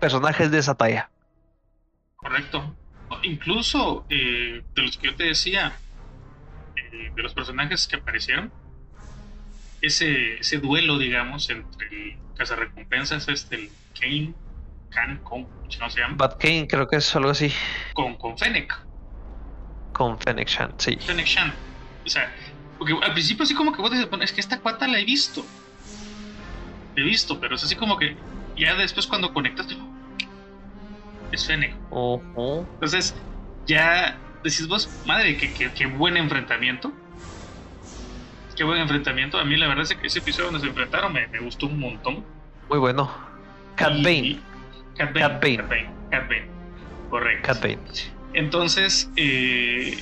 personajes 0.00 0.50
de 0.50 0.58
esa 0.58 0.74
talla. 0.74 1.10
Correcto. 2.16 2.74
Incluso 3.22 4.04
eh, 4.08 4.64
de 4.74 4.82
los 4.82 4.96
que 4.96 5.08
yo 5.08 5.14
te 5.14 5.24
decía, 5.24 5.76
eh, 6.76 7.12
de 7.14 7.22
los 7.22 7.34
personajes 7.34 7.86
que 7.86 7.96
aparecieron, 7.96 8.50
ese, 9.82 10.38
ese 10.38 10.58
duelo, 10.58 10.96
digamos, 10.96 11.50
entre 11.50 11.88
el 11.88 12.16
cazarrecompensas, 12.36 13.28
este, 13.28 13.56
el 13.56 13.70
Kane, 13.98 14.32
Khan, 14.90 15.18
con, 15.24 15.44
¿cómo 15.44 15.90
se 15.90 16.00
llama? 16.00 16.14
Bad 16.16 16.38
Kane, 16.38 16.66
creo 16.68 16.86
que 16.86 16.96
es 16.96 17.16
algo 17.16 17.30
así. 17.30 17.52
Con, 17.92 18.14
con 18.16 18.38
Fennec. 18.38 18.74
Con 19.92 20.18
Fennec 20.18 20.48
Shan, 20.48 20.72
sí. 20.78 20.96
Fennec 21.00 21.26
Shan. 21.26 21.52
O 22.06 22.08
sea, 22.08 22.32
porque 22.78 22.94
al 23.02 23.12
principio 23.12 23.42
así 23.42 23.54
como 23.54 23.72
que 23.72 23.82
vos 23.82 23.90
dices, 23.90 24.08
bueno, 24.08 24.24
es 24.24 24.32
que 24.32 24.40
esta 24.40 24.60
cuata 24.60 24.86
la 24.86 25.00
he 25.00 25.04
visto. 25.04 25.44
La 26.94 27.02
he 27.02 27.04
visto, 27.04 27.40
pero 27.40 27.56
es 27.56 27.64
así 27.64 27.74
como 27.74 27.98
que 27.98 28.16
ya 28.56 28.74
después 28.76 29.06
cuando 29.06 29.32
conectas, 29.32 29.66
es 31.32 31.46
Fennec. 31.46 31.74
Entonces, 31.90 33.14
ya 33.66 34.16
decís 34.44 34.68
vos, 34.68 34.88
madre, 35.06 35.36
qué, 35.36 35.52
qué, 35.52 35.72
qué 35.72 35.86
buen 35.86 36.16
enfrentamiento 36.16 36.92
qué 38.54 38.64
buen 38.64 38.80
enfrentamiento. 38.80 39.38
A 39.38 39.44
mí 39.44 39.56
la 39.56 39.68
verdad 39.68 39.84
es 39.84 39.94
que 39.94 40.06
ese 40.06 40.20
episodio 40.20 40.46
donde 40.46 40.60
se 40.60 40.66
enfrentaron 40.66 41.12
me, 41.12 41.26
me 41.28 41.38
gustó 41.40 41.66
un 41.66 41.78
montón. 41.78 42.24
Muy 42.68 42.78
bueno. 42.78 43.10
Cat 43.76 43.94
Bane. 44.02 44.40
Cat 44.96 45.12
Bane. 45.14 45.56
Cat 46.10 46.28
Bane. 46.28 46.48
Correcto. 47.10 47.46
Cat 47.46 47.62
Bane. 47.62 47.78
Entonces, 48.34 49.10
eh, 49.16 49.98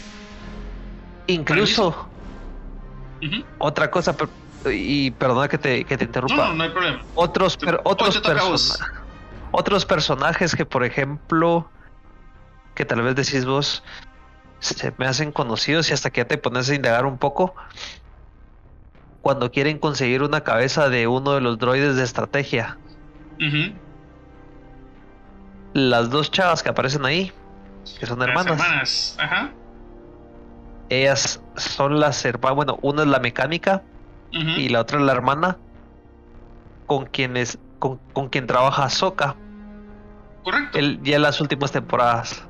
incluso 1.26 2.08
otra 3.58 3.90
cosa, 3.90 4.14
y 4.66 5.10
perdona 5.12 5.48
que 5.48 5.58
te, 5.58 5.84
que 5.84 5.96
te 5.96 6.04
interrumpa. 6.04 6.48
No, 6.48 6.54
no, 6.54 6.64
hay 6.64 6.70
problema. 6.70 7.02
Otros, 7.14 7.58
otros, 7.84 8.78
otros 9.50 9.84
personajes 9.84 10.54
que, 10.54 10.64
por 10.64 10.84
ejemplo, 10.84 11.68
que 12.74 12.84
tal 12.84 13.02
vez 13.02 13.16
decís 13.16 13.44
vos, 13.44 13.82
se 14.60 14.92
me 14.98 15.06
hacen 15.06 15.32
conocidos 15.32 15.90
y 15.90 15.92
hasta 15.92 16.10
que 16.10 16.20
ya 16.20 16.28
te 16.28 16.38
pones 16.38 16.70
a 16.70 16.74
indagar 16.74 17.06
un 17.06 17.18
poco, 17.18 17.54
cuando 19.22 19.50
quieren 19.50 19.78
conseguir 19.78 20.22
una 20.22 20.42
cabeza 20.42 20.88
de 20.88 21.06
uno 21.06 21.32
de 21.32 21.40
los 21.40 21.58
droides 21.58 21.96
de 21.96 22.02
estrategia. 22.02 22.78
Las 25.72 26.10
dos 26.10 26.30
chavas 26.30 26.62
que 26.62 26.70
aparecen 26.70 27.04
ahí, 27.04 27.32
que 27.98 28.06
son 28.06 28.22
hermanas. 28.22 29.16
Ajá. 29.18 29.50
Ellas 30.88 31.42
son 31.56 32.00
las 32.00 32.24
hermanas. 32.24 32.56
Bueno, 32.56 32.78
una 32.82 33.02
es 33.02 33.08
la 33.08 33.20
mecánica 33.20 33.82
y 34.32 34.68
la 34.68 34.80
otra 34.80 34.98
es 34.98 35.04
la 35.04 35.12
hermana 35.12 35.58
con 36.86 37.06
quienes 37.06 37.58
con, 37.78 37.98
con 38.12 38.28
quien 38.28 38.46
trabaja 38.46 38.88
Soka. 38.90 39.36
Correcto. 40.42 40.78
ya 41.02 41.16
en 41.16 41.22
las 41.22 41.40
últimas 41.40 41.70
temporadas. 41.70 42.46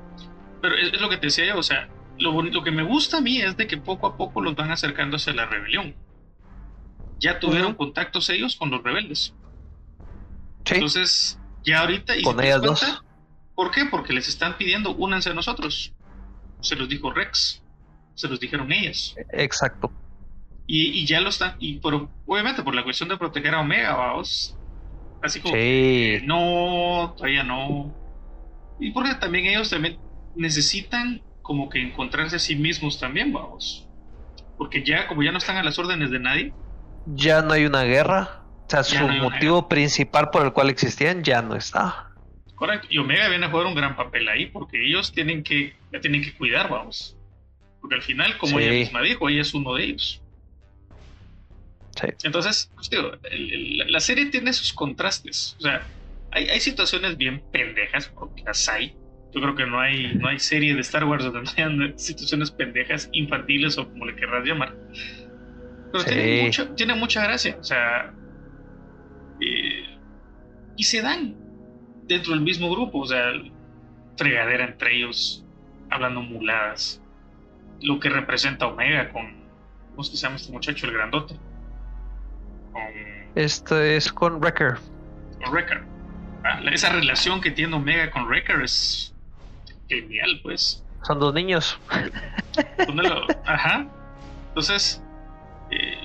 Pero 0.62 0.76
es, 0.76 1.00
lo 1.00 1.08
que 1.08 1.16
te 1.16 1.26
decía 1.26 1.46
yo, 1.46 1.58
o 1.58 1.62
sea, 1.62 1.88
lo, 2.18 2.40
lo 2.40 2.62
que 2.62 2.70
me 2.70 2.84
gusta 2.84 3.18
a 3.18 3.20
mí 3.20 3.40
es 3.40 3.56
de 3.56 3.66
que 3.66 3.76
poco 3.78 4.06
a 4.06 4.16
poco 4.16 4.40
los 4.40 4.54
van 4.54 4.70
acercándose 4.70 5.30
a 5.30 5.34
la 5.34 5.46
rebelión 5.46 5.94
ya 7.20 7.38
tuvieron 7.38 7.74
contactos 7.74 8.28
ellos 8.30 8.56
con 8.56 8.70
los 8.70 8.82
rebeldes. 8.82 9.34
Entonces, 10.64 11.38
ya 11.64 11.80
ahorita... 11.80 12.16
¿Y 12.16 12.22
con 12.22 12.42
ellas 12.42 12.62
dos. 12.62 13.02
¿Por 13.54 13.70
qué? 13.70 13.84
Porque 13.84 14.12
les 14.12 14.28
están 14.28 14.56
pidiendo, 14.56 14.94
únanse 14.94 15.30
a 15.30 15.34
nosotros. 15.34 15.92
Se 16.60 16.76
los 16.76 16.88
dijo 16.88 17.12
Rex. 17.12 17.62
Se 18.14 18.26
los 18.26 18.40
dijeron 18.40 18.72
ellas. 18.72 19.14
Exacto. 19.32 19.92
Y, 20.66 21.04
ya 21.06 21.20
lo 21.20 21.28
están... 21.28 21.56
Y 21.58 21.78
por, 21.78 22.08
obviamente 22.26 22.62
por 22.62 22.74
la 22.74 22.84
cuestión 22.84 23.08
de 23.08 23.16
proteger 23.16 23.54
a 23.54 23.60
Omega, 23.60 23.94
vamos. 23.94 24.56
Así 25.22 25.40
como... 25.40 25.54
no, 26.24 27.14
todavía 27.16 27.42
no. 27.42 27.94
Y 28.78 28.92
porque 28.92 29.14
también 29.16 29.46
ellos 29.46 29.68
también 29.68 29.98
necesitan 30.36 31.22
como 31.42 31.68
que 31.68 31.82
encontrarse 31.82 32.36
a 32.36 32.38
sí 32.38 32.56
mismos 32.56 32.98
también, 32.98 33.32
vamos. 33.32 33.86
Porque 34.56 34.84
ya, 34.84 35.06
como 35.08 35.22
ya 35.22 35.32
no 35.32 35.38
están 35.38 35.56
a 35.56 35.62
las 35.62 35.78
órdenes 35.78 36.10
de 36.10 36.20
nadie, 36.20 36.54
ya 37.06 37.42
no 37.42 37.52
hay 37.52 37.66
una 37.66 37.84
guerra. 37.84 38.42
O 38.66 38.70
sea, 38.70 38.84
su 38.84 39.04
motivo 39.04 39.68
principal 39.68 40.30
por 40.30 40.44
el 40.44 40.52
cual 40.52 40.70
existían 40.70 41.24
ya 41.24 41.42
no 41.42 41.56
está. 41.56 42.10
Correcto. 42.54 42.86
Y 42.90 42.98
Omega 42.98 43.28
viene 43.28 43.46
a 43.46 43.50
jugar 43.50 43.66
un 43.66 43.74
gran 43.74 43.96
papel 43.96 44.28
ahí 44.28 44.46
porque 44.46 44.86
ellos 44.86 45.12
tienen 45.12 45.42
que, 45.42 45.74
tienen 46.00 46.22
que 46.22 46.34
cuidar, 46.34 46.68
vamos. 46.68 47.16
Porque 47.80 47.96
al 47.96 48.02
final, 48.02 48.36
como 48.38 48.60
ella 48.60 48.70
misma 48.70 49.02
dijo, 49.02 49.28
ella 49.28 49.40
es 49.40 49.54
uno 49.54 49.74
de 49.74 49.84
ellos. 49.84 50.22
Sí. 52.00 52.06
Entonces, 52.22 52.70
pues, 52.74 52.90
la, 53.88 54.00
serie 54.00 54.26
tiene 54.26 54.52
sus 54.52 54.72
contrastes. 54.72 55.56
O 55.58 55.62
sea, 55.62 55.86
hay, 56.30 56.48
hay, 56.48 56.60
situaciones 56.60 57.16
bien 57.16 57.42
pendejas, 57.50 58.08
porque 58.08 58.42
las 58.44 58.68
hay. 58.68 58.94
Yo 59.32 59.40
creo 59.40 59.54
que 59.54 59.66
no 59.66 59.80
hay, 59.80 60.14
no 60.14 60.28
hay 60.28 60.38
serie 60.38 60.74
de 60.74 60.80
Star 60.80 61.04
Wars 61.04 61.24
donde 61.24 61.50
hayan 61.56 61.98
situaciones 61.98 62.50
pendejas, 62.50 63.08
infantiles 63.12 63.78
o 63.78 63.88
como 63.88 64.06
le 64.06 64.14
querrás 64.14 64.44
llamar. 64.44 64.76
Pero 65.92 66.04
tiene, 66.74 66.94
mucha 66.94 67.22
gracia, 67.22 67.56
o 67.58 67.64
sea. 67.64 68.12
Eh, 69.40 69.98
y 70.76 70.84
se 70.84 71.02
dan 71.02 71.34
dentro 72.04 72.32
del 72.32 72.42
mismo 72.42 72.70
grupo, 72.70 73.00
o 73.00 73.06
sea, 73.06 73.32
fregadera 74.16 74.64
entre 74.64 74.96
ellos, 74.96 75.44
hablando 75.90 76.22
muladas. 76.22 77.02
Lo 77.80 77.98
que 77.98 78.08
representa 78.08 78.66
Omega 78.66 79.10
con. 79.10 79.40
¿Cómo 79.90 80.04
se 80.04 80.16
llama 80.16 80.36
este 80.36 80.52
muchacho, 80.52 80.86
el 80.86 80.92
grandote? 80.92 81.34
Con, 82.72 82.82
este 83.34 83.96
es 83.96 84.12
con 84.12 84.40
Wrecker. 84.40 84.76
Con 85.42 85.52
Wrecker. 85.52 85.82
Ah, 86.44 86.60
esa 86.72 86.90
relación 86.90 87.40
que 87.40 87.50
tiene 87.50 87.74
Omega 87.74 88.10
con 88.10 88.26
Wrecker 88.26 88.62
es 88.62 89.14
genial, 89.88 90.40
pues. 90.42 90.84
Son 91.02 91.18
dos 91.18 91.34
niños. 91.34 91.78
Ajá. 93.46 93.86
Entonces, 94.48 95.02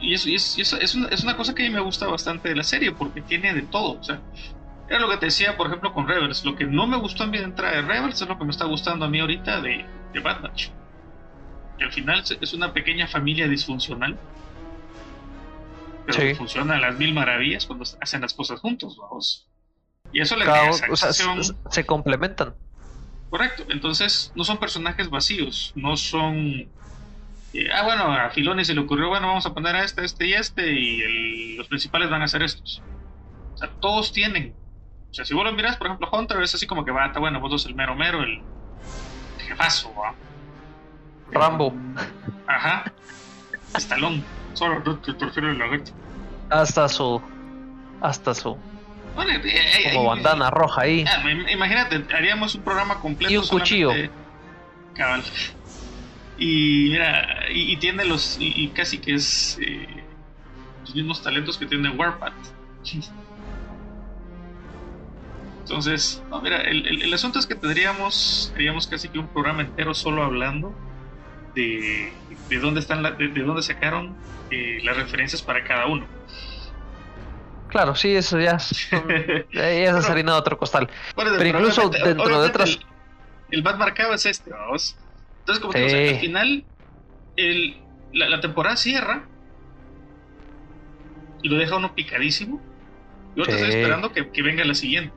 y 0.05 0.13
eso, 0.13 0.29
es, 0.29 0.95
una, 0.95 1.07
es, 1.09 1.23
una, 1.23 1.35
cosa 1.35 1.55
que 1.55 1.65
a 1.65 1.67
mí 1.67 1.73
me 1.73 1.81
gusta 1.81 2.05
bastante 2.05 2.49
de 2.49 2.55
la 2.55 2.63
serie, 2.63 2.91
porque 2.91 3.21
tiene 3.21 3.53
de 3.53 3.63
todo. 3.63 3.99
O 3.99 4.03
sea, 4.03 4.21
era 4.87 4.99
lo 4.99 5.09
que 5.09 5.17
te 5.17 5.25
decía, 5.25 5.57
por 5.57 5.67
ejemplo, 5.67 5.93
con 5.93 6.07
Rebels. 6.07 6.45
Lo 6.45 6.55
que 6.55 6.65
no 6.65 6.85
me 6.85 6.97
gustó 6.97 7.23
a 7.23 7.27
mí 7.27 7.37
de 7.37 7.43
entrada 7.43 7.75
de 7.75 7.81
Rebels 7.81 8.21
es 8.21 8.27
lo 8.27 8.37
que 8.37 8.45
me 8.45 8.51
está 8.51 8.65
gustando 8.65 9.05
a 9.05 9.09
mí 9.09 9.19
ahorita 9.19 9.61
de, 9.61 9.83
de 10.13 10.19
Bad 10.19 10.41
Batch. 10.41 10.69
Que 11.79 11.85
al 11.85 11.91
final 11.91 12.23
es 12.39 12.53
una 12.53 12.71
pequeña 12.71 13.07
familia 13.07 13.47
disfuncional. 13.47 14.17
Pero 16.05 16.19
que 16.19 16.35
funciona 16.35 16.75
a 16.75 16.79
las 16.79 16.97
mil 16.99 17.13
maravillas 17.13 17.65
cuando 17.65 17.83
hacen 17.99 18.21
las 18.21 18.33
cosas 18.35 18.59
juntos, 18.59 18.95
vamos. 18.97 19.47
Y 20.13 20.21
eso 20.21 20.35
le 20.35 20.45
da 20.45 20.69
o 20.69 20.95
sea, 20.95 21.11
se 21.13 21.85
complementan. 21.85 22.53
Correcto. 23.31 23.65
Entonces, 23.69 24.31
no 24.35 24.43
son 24.43 24.59
personajes 24.59 25.09
vacíos, 25.09 25.73
no 25.75 25.97
son 25.97 26.69
ah, 27.73 27.83
bueno, 27.83 28.11
a 28.11 28.29
Filoni 28.29 28.65
se 28.65 28.73
le 28.73 28.81
ocurrió, 28.81 29.09
bueno, 29.09 29.27
vamos 29.27 29.45
a 29.45 29.53
poner 29.53 29.75
a 29.75 29.83
este, 29.83 30.03
este 30.03 30.27
y 30.27 30.33
este, 30.33 30.71
y 30.71 31.55
los 31.57 31.67
principales 31.67 32.09
van 32.09 32.21
a 32.21 32.27
ser 32.27 32.43
estos. 32.43 32.81
O 33.53 33.57
sea, 33.57 33.69
todos 33.79 34.11
tienen. 34.11 34.55
O 35.11 35.13
sea, 35.13 35.25
si 35.25 35.33
vos 35.33 35.45
lo 35.45 35.53
miras, 35.53 35.77
por 35.77 35.87
ejemplo, 35.87 36.09
Hunter 36.11 36.41
es 36.41 36.53
así 36.55 36.67
como 36.67 36.83
que 36.83 36.91
va, 36.91 37.05
está 37.05 37.19
bueno, 37.19 37.39
vos 37.39 37.51
sos 37.51 37.65
el 37.67 37.75
mero 37.75 37.95
mero, 37.95 38.21
el 38.21 38.41
jefazo, 39.47 39.93
¿va? 39.95 40.13
Rambo. 41.31 41.73
Ajá. 42.47 42.91
Estalón. 43.75 44.23
Solo 44.53 44.81
te 44.99 45.13
prefiero 45.13 45.51
el 45.51 45.59
lagarto. 45.59 45.91
Hasta 46.49 46.87
su. 46.87 47.21
Hasta 48.01 48.33
su. 48.33 48.57
Bueno, 49.15 49.31
eh, 49.31 49.41
eh, 49.45 49.93
como 49.93 50.09
bandana 50.09 50.49
roja 50.49 50.81
ahí. 50.81 51.05
Ah, 51.07 51.23
imagínate, 51.51 52.05
haríamos 52.13 52.55
un 52.55 52.63
programa 52.63 52.99
completo. 52.99 53.33
Y 53.33 53.37
un 53.37 53.47
cuchillo. 53.47 53.91
Cabal. 54.93 55.23
Y 56.37 56.89
mira, 56.91 57.45
y, 57.49 57.77
tiene 57.77 58.03
los, 58.05 58.37
y, 58.39 58.67
casi 58.69 58.97
que 58.97 59.15
es 59.15 59.57
eh, 59.61 59.87
los 60.81 60.93
mismos 60.95 61.23
talentos 61.23 61.57
que 61.57 61.65
tiene 61.65 61.89
Warpath. 61.89 62.33
Entonces, 65.61 66.21
no, 66.29 66.41
mira, 66.41 66.61
el, 66.61 67.01
el, 67.01 67.11
asunto 67.13 67.39
es 67.39 67.47
que 67.47 67.55
tendríamos, 67.55 68.49
tendríamos 68.49 68.85
casi 68.85 69.09
que 69.09 69.17
un 69.17 69.27
programa 69.27 69.61
entero 69.63 69.95
solo 69.95 70.23
hablando 70.23 70.75
de, 71.55 72.13
de 72.49 72.59
dónde 72.59 72.81
están, 72.81 73.01
de, 73.01 73.29
dónde 73.29 73.63
sacaron 73.63 74.15
eh, 74.51 74.79
las 74.83 74.95
referencias 74.95 75.41
para 75.41 75.63
cada 75.63 75.87
uno. 75.87 76.05
claro, 77.69 77.95
sí, 77.95 78.15
eso 78.15 78.39
ya 78.39 78.51
es, 78.51 78.89
ya 79.51 79.69
es 79.71 80.07
de 80.07 80.31
otro 80.31 80.55
costal. 80.55 80.87
pero, 81.15 81.43
incluso 81.43 81.89
dentro 81.89 82.41
de 82.41 82.47
otras... 82.47 82.79
El, 83.49 83.65
el 83.67 83.77
marcado 83.77 84.13
es 84.13 84.25
este, 84.27 84.51
vamos. 84.51 84.95
Entonces, 85.45 85.61
como 85.61 85.73
te 85.73 85.85
digo, 85.85 86.09
al 86.09 86.19
final, 86.19 86.65
el, 87.35 87.77
la, 88.13 88.41
temporada 88.41 88.75
cierra 88.77 89.27
y 91.43 91.49
lo 91.49 91.57
deja 91.57 91.77
uno 91.77 91.93
picadísimo. 91.93 92.59
Yo 93.35 93.43
te 93.43 93.51
estoy 93.51 93.69
esperando 93.69 94.11
que, 94.11 94.27
que, 94.31 94.41
venga 94.41 94.65
la 94.65 94.73
siguiente. 94.73 95.13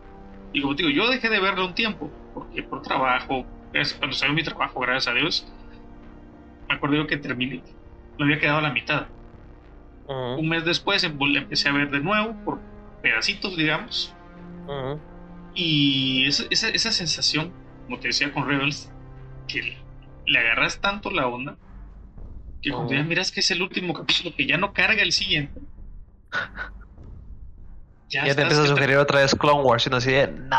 Y 0.52 0.60
como 0.60 0.76
te 0.76 0.82
digo, 0.82 0.94
yo 0.94 1.10
dejé 1.10 1.30
de 1.30 1.40
verlo 1.40 1.64
un 1.64 1.74
tiempo, 1.74 2.10
porque 2.34 2.62
por 2.62 2.82
trabajo, 2.82 3.46
cuando 3.98 4.14
salió 4.14 4.34
mi 4.34 4.42
trabajo, 4.42 4.80
gracias 4.80 5.08
a 5.08 5.18
Dios, 5.18 5.50
me 6.68 6.74
acuerdo 6.74 7.06
que 7.06 7.16
terminé, 7.16 7.62
me 8.18 8.26
había 8.26 8.38
quedado 8.38 8.58
a 8.58 8.62
la 8.62 8.70
mitad. 8.70 9.06
Un 10.08 10.46
mes 10.46 10.66
después 10.66 11.04
em, 11.04 11.18
le 11.18 11.38
empecé 11.38 11.70
a 11.70 11.72
ver 11.72 11.90
de 11.90 12.00
nuevo, 12.00 12.36
por 12.44 12.60
pedacitos, 13.00 13.56
digamos. 13.56 14.14
Y 15.54 16.26
esa, 16.26 16.44
esa, 16.50 16.68
esa, 16.68 16.92
sensación, 16.92 17.50
como 17.86 17.98
te 17.98 18.08
decía 18.08 18.30
con 18.30 18.46
Rebels, 18.46 18.92
que 19.46 19.78
le 20.28 20.38
agarras 20.38 20.80
tanto 20.80 21.10
la 21.10 21.26
onda, 21.26 21.56
que 22.62 22.70
cuando 22.70 22.92
ya 22.92 23.02
miras 23.02 23.32
que 23.32 23.40
es 23.40 23.50
el 23.50 23.62
último 23.62 23.94
capítulo, 23.94 24.34
que 24.36 24.46
ya 24.46 24.58
no 24.58 24.72
carga 24.72 25.02
el 25.02 25.12
siguiente. 25.12 25.60
Ya, 28.10 28.22
te 28.34 28.42
empieza 28.42 28.62
a 28.62 28.66
sugerir 28.66 28.96
otra 28.96 29.20
vez 29.20 29.34
Clone 29.34 29.62
Wars 29.62 29.86
y 29.86 29.90
no 29.90 29.96
así 29.96 30.12
de 30.12 30.28
no. 30.28 30.56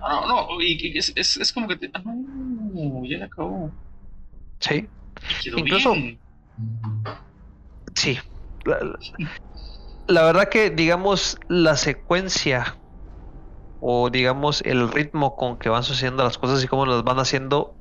No, 0.00 0.26
no, 0.26 0.60
y, 0.60 0.96
es, 0.96 1.12
es, 1.16 1.36
es, 1.36 1.52
como 1.52 1.68
que 1.68 1.76
te, 1.76 1.90
ah, 1.92 2.02
no, 2.04 3.04
ya 3.04 3.18
le 3.18 3.24
acabó. 3.24 3.70
Sí. 4.60 4.88
Incluso. 5.56 5.94
Sí. 7.94 8.18
La, 10.06 10.22
verdad 10.24 10.48
que, 10.48 10.70
digamos, 10.70 11.38
la 11.48 11.76
secuencia 11.76 12.76
o 13.80 14.08
digamos 14.10 14.62
el 14.62 14.90
ritmo 14.90 15.34
con 15.36 15.58
que 15.58 15.68
van 15.68 15.82
sucediendo 15.82 16.22
las 16.22 16.38
cosas 16.38 16.62
y 16.62 16.68
cómo 16.68 16.86
las 16.86 17.02
van 17.02 17.18
haciendo 17.18 17.74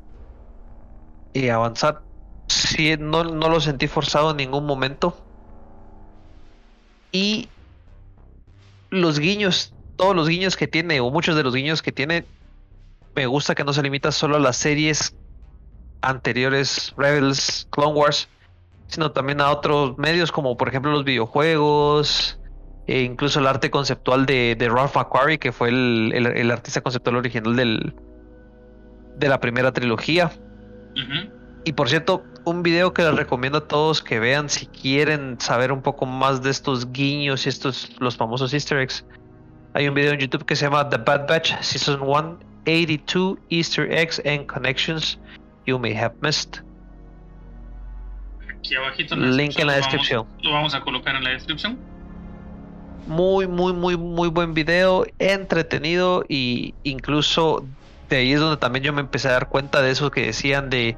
y 1.34 1.50
avanzar, 1.50 2.02
sí, 2.48 2.96
no, 2.98 3.24
no 3.24 3.50
lo 3.50 3.60
sentí 3.60 3.88
forzado 3.88 4.32
en 4.32 4.38
ningún 4.38 4.66
momento. 4.66 5.18
Y 7.12 7.50
los 8.90 9.20
guiños, 9.20 9.74
todos 9.96 10.16
los 10.16 10.28
guiños 10.28 10.56
que 10.56 10.68
tiene, 10.68 11.00
o 11.00 11.12
muchos 11.12 11.36
de 11.36 11.44
los 11.44 11.54
guiños 11.54 11.82
que 11.82 11.92
tiene, 11.92 12.26
me 13.16 13.26
gusta 13.26 13.56
que 13.56 13.64
no 13.64 13.74
se 13.74 13.84
limita 13.84 14.12
solo 14.12 14.38
a 14.38 14.40
las 14.40 14.58
series 14.58 15.16
anteriores, 16.02 16.94
Rebels, 16.98 17.68
Clone 17.72 17.94
Wars, 17.94 18.30
sino 18.88 19.12
también 19.12 19.42
a 19.42 19.52
otros 19.52 19.98
medios 19.98 20.32
como 20.32 20.58
por 20.58 20.68
ejemplo 20.68 20.92
los 20.92 21.04
videojuegos, 21.04 22.40
e 22.88 23.02
incluso 23.04 23.40
el 23.40 23.48
arte 23.48 23.70
conceptual 23.72 24.26
de, 24.26 24.56
de 24.58 24.70
Ralph 24.70 24.96
McQuarrie, 24.96 25.40
que 25.40 25.52
fue 25.52 25.70
el, 25.70 26.52
artista 26.52 26.82
conceptual 26.82 27.18
original 27.18 27.56
del, 27.56 27.96
de 29.18 29.30
la 29.30 29.40
primera 29.40 29.72
trilogía. 29.72 30.32
Y 31.64 31.74
por 31.74 31.90
cierto, 31.90 32.24
un 32.44 32.64
video 32.64 32.94
que 32.94 33.04
les 33.04 33.16
recomiendo 33.16 33.60
a 33.60 33.68
todos 33.68 34.02
que 34.02 34.20
vean 34.20 34.50
si 34.50 34.66
quieren 34.66 35.40
saber 35.40 35.72
un 35.72 35.82
poco 35.82 36.06
más 36.06 36.42
de 36.42 36.50
estos 36.50 36.92
guiños 36.92 37.46
y 37.46 37.50
estos 37.50 37.96
los 38.00 38.18
famosos 38.18 38.54
easter 38.54 38.80
eggs. 38.80 39.06
Hay 39.74 39.88
un 39.88 39.94
video 39.94 40.14
en 40.14 40.20
YouTube 40.20 40.46
que 40.46 40.56
se 40.56 40.66
llama 40.66 40.90
The 40.90 40.98
Bad 40.98 41.28
Batch 41.28 41.54
Season 41.62 42.02
1 42.02 42.40
82 42.66 43.38
Easter 43.50 43.92
eggs 43.92 44.22
and 44.26 44.46
connections 44.48 45.18
you 45.66 45.80
may 45.80 45.94
have 45.94 46.14
missed. 46.22 46.62
Aquí 48.50 48.76
abajito 48.76 49.16
en 49.16 49.22
la 49.22 49.36
Link 49.36 49.60
en 49.60 49.68
la 49.68 49.74
descripción. 49.74 50.28
lo 50.42 50.52
vamos 50.52 50.74
a 50.74 50.82
colocar 50.82 51.16
en 51.16 51.24
la 51.24 51.32
descripción. 51.32 51.78
Muy, 53.08 53.48
muy, 53.48 53.74
muy, 53.74 53.98
muy 53.98 54.30
buen 54.30 54.54
video, 54.54 55.06
entretenido 55.18 56.24
y 56.30 56.76
incluso 56.84 57.66
de 58.16 58.22
ahí 58.22 58.34
es 58.34 58.40
donde 58.40 58.58
también 58.58 58.84
yo 58.84 58.94
me 58.94 59.02
empecé 59.02 59.30
a 59.30 59.34
dar 59.34 59.50
cuenta 59.50 59.82
de 59.82 59.92
eso 59.92 60.12
que 60.12 60.26
decían 60.26 60.70
de 60.70 60.98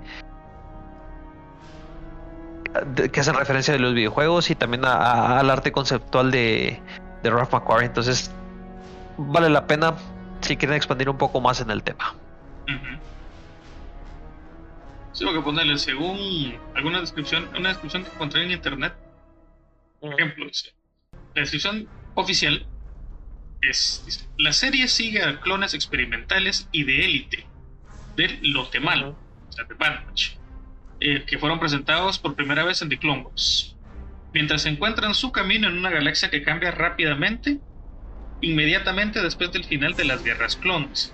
que 3.12 3.20
hacen 3.20 3.36
referencia 3.36 3.74
de 3.74 3.80
los 3.80 3.94
videojuegos 3.94 4.50
y 4.50 4.56
también 4.56 4.84
al 4.84 5.50
arte 5.50 5.72
conceptual 5.72 6.32
de, 6.32 6.82
de 7.22 7.30
Ralph 7.30 7.54
McQuarrie. 7.54 7.86
Entonces, 7.86 8.32
vale 9.18 9.50
la 9.50 9.68
pena 9.68 9.94
si 10.42 10.58
quieren 10.58 10.76
expandir 10.76 11.10
un 11.10 11.18
poco 11.18 11.40
más 11.40 11.62
en 11.62 11.70
el 11.70 11.84
tema. 11.84 12.16
Sí, 15.12 15.26
que 15.32 15.42
ponerle, 15.42 15.78
según 15.78 16.58
alguna 16.74 17.00
descripción, 17.00 17.48
una 17.58 17.70
descripción 17.70 18.04
que 18.04 18.10
encontré 18.10 18.44
en 18.44 18.52
internet, 18.52 18.96
por 20.00 20.14
ejemplo, 20.14 20.46
la 21.36 21.42
descripción 21.42 21.88
oficial 22.16 22.66
es, 23.70 24.28
la 24.38 24.54
serie 24.54 24.88
sigue 24.88 25.24
a 25.24 25.40
clones 25.40 25.74
experimentales 25.74 26.68
y 26.72 26.84
de 26.84 27.06
élite 27.06 27.46
del 28.16 28.40
Lotemal, 28.52 29.04
o 29.04 29.52
sea, 29.52 29.66
de 29.66 29.76
eh, 31.00 31.24
que 31.26 31.38
fueron 31.38 31.60
presentados 31.60 32.20
por 32.20 32.36
primera 32.36 32.64
vez 32.64 32.82
en 32.82 32.90
The 32.90 32.98
Clone 32.98 33.24
Wars. 33.24 33.76
Mientras 34.34 34.66
encuentran 34.66 35.14
su 35.14 35.32
camino 35.32 35.68
en 35.68 35.78
una 35.78 35.90
galaxia 35.90 36.30
que 36.30 36.44
cambia 36.44 36.72
rápidamente, 36.72 37.60
inmediatamente 38.42 39.22
después 39.22 39.52
del 39.52 39.64
final 39.64 39.94
de 39.94 40.06
las 40.06 40.24
guerras 40.24 40.56
clones. 40.56 41.14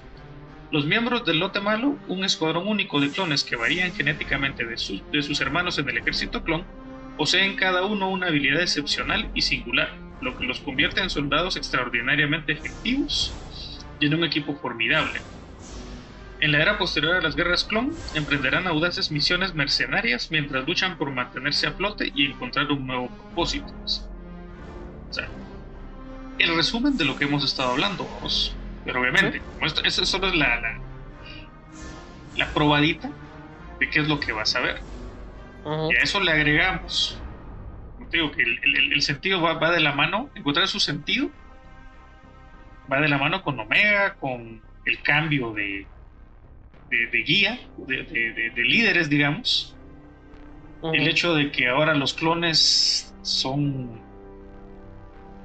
Los 0.71 0.85
miembros 0.85 1.25
del 1.25 1.39
lote 1.39 1.59
malo, 1.59 1.97
un 2.07 2.23
escuadrón 2.23 2.67
único 2.67 2.99
de 2.99 3.09
clones 3.09 3.43
que 3.43 3.55
varían 3.55 3.93
genéticamente 3.93 4.65
de, 4.65 4.75
de 5.11 5.23
sus 5.23 5.41
hermanos 5.41 5.79
en 5.79 5.89
el 5.89 5.97
ejército 5.97 6.43
clon, 6.43 6.63
poseen 7.17 7.55
cada 7.55 7.83
uno 7.83 8.09
una 8.09 8.27
habilidad 8.27 8.61
excepcional 8.61 9.29
y 9.33 9.41
singular, 9.41 9.89
lo 10.21 10.37
que 10.37 10.45
los 10.45 10.59
convierte 10.59 11.01
en 11.01 11.09
soldados 11.09 11.55
extraordinariamente 11.55 12.51
efectivos 12.51 13.33
y 13.99 14.07
en 14.07 14.15
un 14.15 14.23
equipo 14.23 14.55
formidable. 14.55 15.21
En 16.41 16.53
la 16.53 16.61
era 16.61 16.77
posterior 16.77 17.15
a 17.15 17.21
las 17.21 17.35
guerras 17.35 17.65
clon, 17.65 17.93
emprenderán 18.13 18.65
audaces 18.65 19.11
misiones 19.11 19.53
mercenarias 19.53 20.31
mientras 20.31 20.65
luchan 20.65 20.97
por 20.97 21.11
mantenerse 21.11 21.67
a 21.67 21.73
flote 21.73 22.11
y 22.15 22.27
encontrar 22.27 22.71
un 22.71 22.87
nuevo 22.87 23.09
propósito. 23.09 23.67
O 23.85 25.13
sea, 25.13 25.27
el 26.37 26.55
resumen 26.55 26.95
de 26.95 27.03
lo 27.03 27.17
que 27.17 27.25
hemos 27.25 27.43
estado 27.43 27.71
hablando, 27.71 28.05
vamos. 28.05 28.55
Pero 28.85 29.01
obviamente, 29.01 29.41
esa 29.83 30.05
solo 30.05 30.29
es 30.29 30.35
la, 30.35 30.61
la, 30.61 30.79
la, 32.37 32.53
probadita 32.53 33.11
de 33.79 33.89
qué 33.89 33.99
es 33.99 34.07
lo 34.07 34.19
que 34.19 34.31
vas 34.31 34.55
a 34.55 34.61
ver. 34.61 34.81
Y 35.65 35.95
a 35.95 36.01
eso 36.01 36.21
le 36.21 36.31
agregamos, 36.31 37.19
como 37.19 37.28
digo, 38.11 38.31
que 38.31 38.43
el, 38.43 38.93
el, 38.93 39.01
sentido 39.01 39.41
va, 39.41 39.53
va, 39.53 39.71
de 39.71 39.79
la 39.79 39.93
mano, 39.93 40.29
encontrar 40.35 40.67
su 40.67 40.79
sentido 40.79 41.29
va 42.91 42.99
de 42.99 43.07
la 43.07 43.17
mano 43.17 43.41
con 43.41 43.59
Omega, 43.59 44.15
con 44.15 44.61
el 44.85 45.01
cambio 45.01 45.53
de, 45.53 45.85
de, 46.89 47.23
guía, 47.23 47.59
de, 47.77 48.51
líderes, 48.55 49.09
digamos. 49.09 49.75
El 50.81 51.07
hecho 51.07 51.35
de 51.35 51.51
que 51.51 51.67
ahora 51.67 51.93
los 51.93 52.13
clones 52.13 53.13
son. 53.21 54.01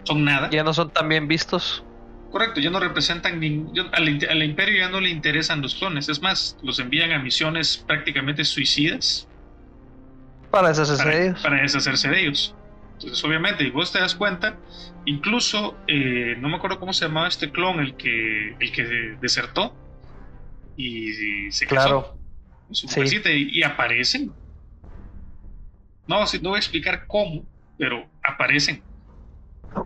son 0.04 0.24
nada. 0.24 0.48
Ya 0.50 0.62
no 0.62 0.72
son 0.72 0.90
tan 0.90 1.08
bien 1.08 1.26
vistos. 1.28 1.84
Correcto, 2.30 2.60
ya 2.60 2.70
no 2.70 2.80
representan. 2.80 3.40
al, 3.92 4.42
imperio 4.42 4.78
ya 4.78 4.88
no 4.88 5.00
le 5.00 5.10
interesan 5.10 5.60
los 5.60 5.74
clones. 5.74 6.08
Es 6.08 6.22
más, 6.22 6.56
los 6.62 6.78
envían 6.78 7.12
a 7.12 7.18
misiones 7.18 7.76
prácticamente 7.86 8.44
suicidas. 8.44 9.28
Para 10.54 10.68
deshacerse 10.68 11.08
de 11.08 11.26
ellos. 11.26 11.42
Para 11.42 11.62
deshacerse 11.62 12.08
de 12.08 12.20
ellos. 12.20 12.54
Entonces, 12.92 13.24
obviamente, 13.24 13.64
y 13.64 13.70
vos 13.70 13.90
te 13.90 13.98
das 13.98 14.14
cuenta, 14.14 14.56
incluso, 15.04 15.76
eh, 15.88 16.36
no 16.38 16.48
me 16.48 16.56
acuerdo 16.56 16.78
cómo 16.78 16.92
se 16.92 17.06
llamaba 17.06 17.26
este 17.26 17.50
clon, 17.50 17.80
el 17.80 17.96
que, 17.96 18.54
el 18.60 18.72
que 18.72 18.84
desertó 19.20 19.74
y, 20.76 21.50
se 21.50 21.66
claro. 21.66 22.16
y, 22.70 23.62
aparecen. 23.64 24.32
No, 26.06 26.20
no 26.20 26.48
voy 26.50 26.56
a 26.56 26.60
explicar 26.60 27.06
cómo, 27.08 27.44
pero 27.76 28.08
aparecen. 28.22 28.80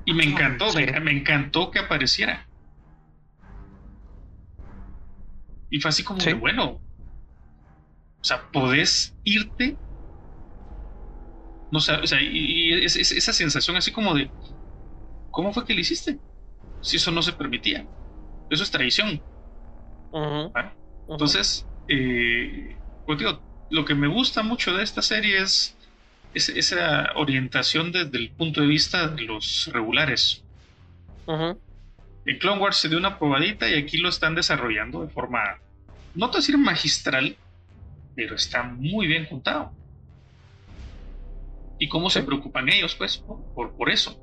Y 0.05 0.13
me 0.13 0.25
encantó, 0.25 0.67
me, 0.75 1.13
encantó 1.13 1.71
que 1.71 1.79
apareciera. 1.79 2.47
Y 5.71 5.81
fue 5.81 5.89
así 5.89 6.05
como 6.05 6.21
de 6.21 6.35
bueno. 6.35 6.83
O 8.21 8.25
sea, 8.25 8.43
podés 8.53 9.17
irte. 9.25 9.79
No 11.71 11.81
sé, 11.81 11.93
o 11.93 12.07
sea, 12.07 12.21
y, 12.21 12.85
esa 12.85 13.33
sensación 13.33 13.77
así 13.77 13.93
como 13.93 14.15
de. 14.15 14.31
¿Cómo 15.31 15.53
fue 15.53 15.65
que 15.65 15.75
lo 15.75 15.81
hiciste? 15.81 16.19
Si 16.81 16.97
eso 16.97 17.11
no 17.11 17.23
se 17.23 17.33
permitía. 17.33 17.87
Eso 18.51 18.63
es 18.63 18.71
traición. 18.71 19.21
Entonces, 21.09 21.67
eh, 21.89 22.77
pues 23.07 23.19
lo 23.71 23.85
que 23.85 23.95
me 23.95 24.09
gusta 24.09 24.43
mucho 24.43 24.77
de 24.77 24.83
esta 24.83 25.03
serie 25.03 25.39
es, 25.43 25.77
esa 26.35 27.13
orientación 27.17 27.91
desde 27.91 28.19
el 28.19 28.31
punto 28.31 28.61
de 28.61 28.67
vista 28.67 29.09
de 29.09 29.23
los 29.23 29.71
regulares. 29.73 30.45
En 31.27 32.39
Clone 32.39 32.61
Wars 32.61 32.77
se 32.77 32.89
dio 32.89 32.99
una 32.99 33.19
probadita 33.19 33.69
y 33.69 33.75
aquí 33.75 33.99
lo 33.99 34.09
están 34.09 34.35
desarrollando 34.35 35.03
de 35.03 35.09
forma, 35.09 35.59
no 36.15 36.31
te 36.31 36.39
decir 36.39 36.57
magistral, 36.59 37.37
pero 38.15 38.37
está 38.37 38.63
muy 38.63 39.07
bien 39.07 39.27
contado. 39.27 39.73
¿Y 41.79 41.89
cómo 41.89 42.11
se 42.11 42.23
preocupan 42.23 42.69
ellos, 42.69 42.95
pues, 42.97 43.19
por, 43.19 43.77
por 43.77 43.91
eso? 43.91 44.21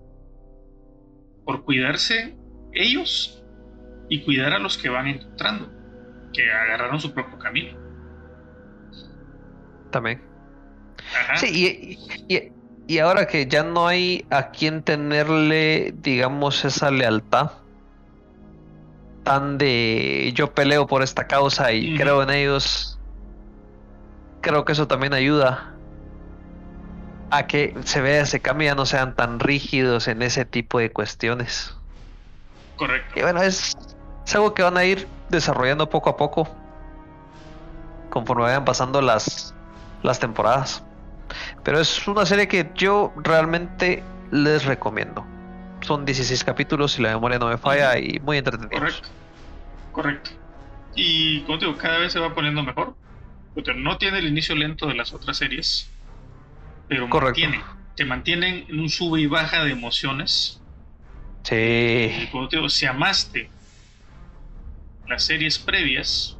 por 1.46 1.64
cuidarse 1.64 2.36
ellos 2.74 3.44
y 4.10 4.22
cuidar 4.24 4.54
a 4.54 4.60
los 4.60 4.78
que 4.78 4.90
van 4.90 5.08
encontrando, 5.08 5.72
que 6.34 6.52
agarraron 6.52 7.00
su 7.00 7.14
propio 7.14 7.38
camino. 7.40 7.78
También. 9.92 10.22
Sí, 11.36 11.98
y, 12.28 12.52
y, 12.88 13.00
ahora 13.00 13.28
que 13.28 13.46
ya 13.46 13.64
no 13.64 13.88
hay 13.88 14.26
a 14.30 14.50
quien 14.50 14.82
tenerle, 14.82 15.94
digamos, 16.02 16.66
esa 16.66 16.92
lealtad 16.92 17.52
tan 19.24 19.58
de 19.58 20.32
yo 20.36 20.54
peleo 20.54 20.86
por 20.86 21.02
esta 21.02 21.26
causa 21.26 21.72
y 21.72 21.98
creo 21.98 22.22
en 22.22 22.30
ellos, 22.30 23.00
creo 24.42 24.66
que 24.66 24.74
eso 24.74 24.88
también 24.88 25.14
ayuda 25.14 25.75
a 27.30 27.48
que 27.48 27.76
se 27.84 28.02
vea 28.02 28.22
ese 28.22 28.42
cambio, 28.42 28.68
ya 28.68 28.76
no 28.76 28.86
sean 28.86 29.16
tan 29.16 29.40
rígidos 29.40 30.08
en 30.08 30.22
ese 30.22 30.46
tipo 30.46 30.80
de 30.80 30.92
cuestiones. 30.92 31.76
Correcto. 32.76 33.20
Y 33.20 33.22
bueno, 33.22 33.42
es, 33.42 33.76
es 34.26 34.36
algo 34.36 34.54
que 34.54 34.64
van 34.64 34.78
a 34.78 34.86
ir 34.86 35.08
desarrollando 35.30 35.90
poco 35.90 36.10
a 36.10 36.18
poco 36.18 36.48
conforme 38.10 38.44
vayan 38.44 38.64
pasando 38.64 39.02
las, 39.02 39.54
las 40.02 40.20
temporadas. 40.20 40.84
Pero 41.64 41.80
es 41.80 42.08
una 42.08 42.26
serie 42.26 42.48
que 42.48 42.72
yo 42.76 43.12
realmente 43.18 44.04
les 44.32 44.64
recomiendo. 44.64 45.26
Son 45.82 46.06
16 46.06 46.44
capítulos, 46.44 46.98
y 46.98 47.02
la 47.02 47.10
memoria 47.10 47.40
no 47.40 47.48
me 47.48 47.58
falla, 47.58 47.98
y 48.00 48.20
muy 48.22 48.38
entretenidos. 48.38 48.80
Correcto. 48.80 49.10
Correcto. 49.92 50.32
Y 50.96 51.42
como 51.42 51.60
te 51.60 51.66
digo, 51.66 51.78
cada 51.78 51.98
vez 52.00 52.14
se 52.14 52.20
va 52.20 52.34
poniendo 52.34 52.64
mejor. 52.64 52.96
No 53.76 53.98
tiene 53.98 54.20
el 54.20 54.28
inicio 54.28 54.56
lento 54.56 54.88
de 54.88 54.96
las 54.96 55.14
otras 55.14 55.38
series. 55.38 55.90
Pero 56.88 57.08
mantiene. 57.08 57.62
Te 57.96 58.06
mantienen 58.06 58.66
en 58.68 58.80
un 58.80 58.90
sube 58.90 59.22
y 59.22 59.28
baja 59.28 59.64
de 59.64 59.72
emociones. 59.72 60.62
Sí. 61.44 61.56
Y 61.56 62.28
como 62.32 62.48
te 62.50 62.58
digo, 62.58 62.70
si 62.70 62.86
amaste 62.86 63.50
las 65.08 65.24
series 65.24 65.58
previas, 65.58 66.38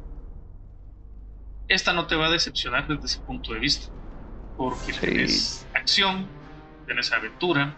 esta 1.68 1.92
no 1.92 2.06
te 2.06 2.16
va 2.16 2.26
a 2.26 2.30
decepcionar 2.30 2.86
desde 2.86 3.06
ese 3.06 3.20
punto 3.20 3.52
de 3.52 3.60
vista. 3.60 3.90
Porque 4.56 4.92
tienes 4.92 5.66
acción, 5.74 6.26
tienes 6.86 7.12
aventura, 7.12 7.74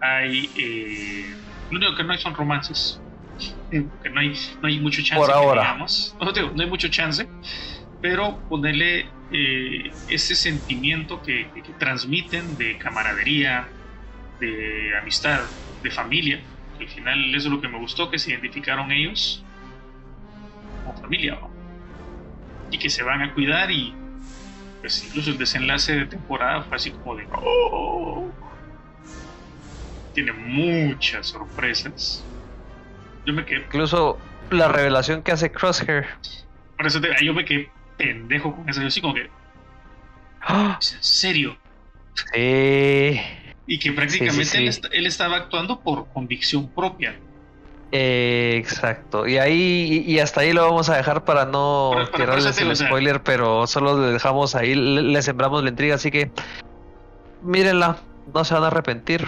hay. 0.00 0.50
Eh, 0.56 1.34
lo 1.70 1.78
único 1.78 1.96
que 1.96 2.04
no 2.04 2.12
hay 2.12 2.18
son 2.18 2.34
romances. 2.34 3.00
Que 3.70 4.10
no 4.10 4.20
hay, 4.20 4.34
no 4.60 4.68
hay 4.68 4.80
mucho 4.80 5.02
chance. 5.02 5.16
Por 5.16 5.30
ahora. 5.30 5.76
No, 5.76 6.32
no 6.54 6.62
hay 6.62 6.68
mucho 6.68 6.88
chance. 6.88 7.28
Pero 8.04 8.38
ponerle 8.50 9.06
eh, 9.30 9.90
ese 10.08 10.34
sentimiento 10.34 11.22
que, 11.22 11.48
que, 11.54 11.72
transmiten 11.78 12.54
de 12.58 12.76
camaradería, 12.76 13.66
de 14.38 14.94
amistad, 15.00 15.40
de 15.82 15.90
familia. 15.90 16.38
al 16.78 16.86
final 16.86 17.34
eso 17.34 17.48
es 17.48 17.54
lo 17.54 17.62
que 17.62 17.68
me 17.68 17.78
gustó, 17.78 18.10
que 18.10 18.18
se 18.18 18.32
identificaron 18.32 18.92
ellos 18.92 19.42
como 20.84 20.94
familia. 21.00 21.38
Y 22.70 22.78
que 22.78 22.90
se 22.90 23.02
van 23.02 23.22
a 23.22 23.32
cuidar 23.32 23.70
y 23.70 23.94
pues 24.82 25.02
incluso 25.06 25.30
el 25.30 25.38
desenlace 25.38 25.96
de 25.96 26.04
temporada 26.04 26.62
fue 26.64 26.76
así 26.76 26.90
como 26.90 27.16
de... 27.16 27.26
Oh". 27.32 28.30
Tiene 30.12 30.32
muchas 30.34 31.28
sorpresas. 31.28 32.22
Yo 33.24 33.32
me 33.32 33.46
quedé... 33.46 33.62
Incluso 33.62 34.18
la 34.50 34.68
revelación 34.68 35.22
que 35.22 35.32
hace 35.32 35.50
Crosshair. 35.50 36.04
Por 36.76 36.86
eso 36.86 37.00
yo 37.22 37.32
me 37.32 37.46
quedé 37.46 37.73
pendejo 37.96 38.54
con 38.54 38.68
eso. 38.68 38.80
Yo 38.80 38.88
así 38.88 39.00
como 39.00 39.14
que... 39.14 39.28
¡Ah! 40.40 40.78
¿En 40.80 41.02
serio? 41.02 41.56
Sí. 42.32 43.20
Y 43.66 43.78
que 43.78 43.92
prácticamente 43.92 44.58
Él, 44.92 45.06
estaba 45.06 45.36
actuando 45.36 45.80
por 45.80 46.06
convicción 46.12 46.68
propia. 46.68 47.16
Eh, 47.92 48.56
exacto. 48.56 49.26
Y 49.26 49.38
ahí 49.38 50.04
y 50.06 50.18
hasta 50.18 50.40
ahí 50.40 50.52
lo 50.52 50.62
vamos 50.62 50.90
a 50.90 50.96
dejar 50.96 51.24
para 51.24 51.44
no 51.44 51.92
tirarles 52.14 52.60
el 52.60 52.76
spoiler, 52.76 53.22
pero 53.22 53.66
solo 53.66 54.00
le 54.00 54.12
dejamos 54.12 54.54
ahí, 54.54 54.74
le, 54.74 55.22
sembramos 55.22 55.62
la 55.62 55.70
intriga, 55.70 55.94
así 55.94 56.10
que 56.10 56.30
mírenla, 57.42 57.98
no 58.34 58.44
se 58.44 58.54
van 58.54 58.64
a 58.64 58.66
arrepentir. 58.66 59.26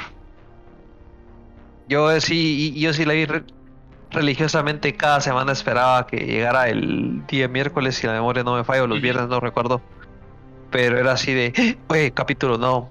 Yo 1.89 2.21
sí, 2.21 2.75
yo 2.79 2.93
sí 2.93 3.05
la 3.05 3.13
vi 3.13 3.27
religiosamente 4.17 4.97
cada 4.97 5.21
semana 5.21 5.53
esperaba 5.53 6.07
que 6.07 6.17
llegara 6.17 6.71
el 6.71 7.27
día 7.27 7.49
miércoles, 7.49 7.97
si 7.97 8.07
la 8.07 8.15
memoria 8.15 8.43
no 8.43 8.57
me 8.57 8.65
falla, 8.65 8.85
o 8.85 8.87
los 8.87 9.03
viernes 9.03 9.29
no 9.29 9.41
recuerdo. 9.41 9.83
Pero 10.71 10.99
era 10.99 11.13
así 11.13 11.35
de, 11.35 11.79
oye, 11.89 12.13
capítulo 12.13 12.57
no. 12.57 12.91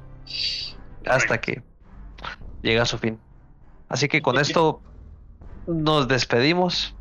Hasta 1.05 1.41
que 1.41 1.63
llega 2.61 2.83
a 2.83 2.85
su 2.85 2.99
fin. 2.99 3.19
Así 3.89 4.07
que 4.07 4.21
con 4.21 4.37
esto 4.37 4.81
nos 5.65 6.07
despedimos. 6.07 6.95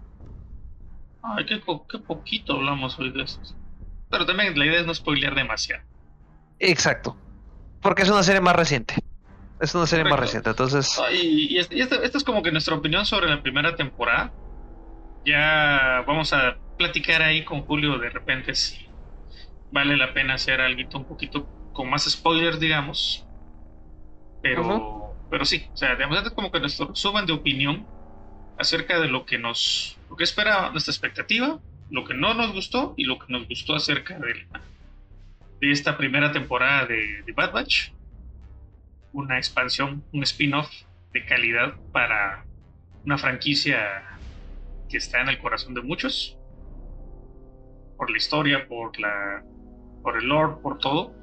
Ay, 1.22 1.44
qué, 1.46 1.58
poquito 1.98 2.54
hablamos 2.54 2.98
hoy 2.98 3.12
de 3.12 3.24
eso. 3.24 3.40
Pero 4.10 4.24
también 4.24 4.58
la 4.58 4.64
idea 4.64 4.80
es 4.80 4.86
no 4.86 4.94
spoilear 4.94 5.34
demasiado. 5.34 5.82
Exacto. 6.58 7.16
Porque 7.82 8.02
es 8.02 8.08
una 8.08 8.22
serie 8.22 8.40
más 8.40 8.56
reciente. 8.56 8.94
Es 9.64 9.74
una 9.74 9.86
serie 9.86 10.04
más 10.04 10.20
reciente, 10.20 10.50
entonces. 10.50 11.00
y, 11.10 11.56
esta 11.56 11.96
este 11.96 12.18
es 12.18 12.22
como 12.22 12.42
que 12.42 12.52
nuestra 12.52 12.74
opinión 12.74 13.06
sobre 13.06 13.30
la 13.30 13.42
primera 13.42 13.74
temporada. 13.74 14.30
Ya 15.24 16.04
vamos 16.06 16.34
a 16.34 16.58
platicar 16.76 17.22
ahí 17.22 17.44
con 17.44 17.62
Julio 17.62 17.96
de 17.96 18.10
repente 18.10 18.54
si 18.54 18.86
vale 19.72 19.96
la 19.96 20.12
pena 20.12 20.34
hacer 20.34 20.60
algo 20.60 20.82
un 20.98 21.06
poquito 21.06 21.48
con 21.72 21.88
más 21.88 22.04
spoilers, 22.04 22.60
digamos. 22.60 23.24
Pero, 24.42 25.14
pero 25.30 25.46
sí, 25.46 25.66
o 25.72 25.76
sea, 25.78 25.94
digamos, 25.94 26.22
es 26.22 26.30
como 26.32 26.52
que 26.52 26.60
nuestro 26.60 26.94
suban 26.94 27.24
de 27.24 27.32
opinión 27.32 27.86
acerca 28.58 29.00
de 29.00 29.08
lo 29.08 29.24
que 29.24 29.38
nos, 29.38 29.96
lo 30.10 30.16
que 30.16 30.24
esperaba, 30.24 30.72
nuestra 30.72 30.92
expectativa, 30.92 31.58
lo 31.88 32.04
que 32.04 32.12
no 32.12 32.34
nos 32.34 32.52
gustó 32.52 32.92
y 32.98 33.04
lo 33.04 33.18
que 33.18 33.32
nos 33.32 33.48
gustó 33.48 33.74
acerca 33.74 34.18
de, 34.18 34.46
de 35.62 35.72
esta 35.72 35.96
primera 35.96 36.32
temporada 36.32 36.84
de, 36.84 37.22
de 37.22 37.32
Bad 37.32 37.52
Batch. 37.52 37.94
Una 39.14 39.38
expansión, 39.38 40.04
un 40.12 40.22
spin-off 40.24 40.70
de 41.12 41.24
calidad 41.24 41.74
para 41.92 42.44
una 43.06 43.16
franquicia 43.16 44.18
que 44.88 44.98
está 44.98 45.22
en 45.22 45.28
el 45.28 45.38
corazón 45.38 45.72
de 45.72 45.80
muchos. 45.80 46.36
Por 47.96 48.10
la 48.10 48.16
historia, 48.16 48.68
por 48.68 48.98
la. 48.98 49.42
por 50.02 50.18
el 50.18 50.26
lore, 50.26 50.56
por 50.62 50.78
todo. 50.78 51.14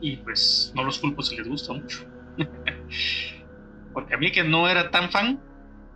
Y 0.00 0.16
pues 0.16 0.72
no 0.74 0.84
los 0.84 0.98
culpo 0.98 1.22
si 1.22 1.36
les 1.36 1.48
gusta 1.48 1.72
mucho. 1.72 2.04
Porque 3.92 4.14
a 4.14 4.18
mí 4.18 4.32
que 4.32 4.42
no 4.42 4.68
era 4.68 4.90
tan 4.90 5.10
fan, 5.10 5.40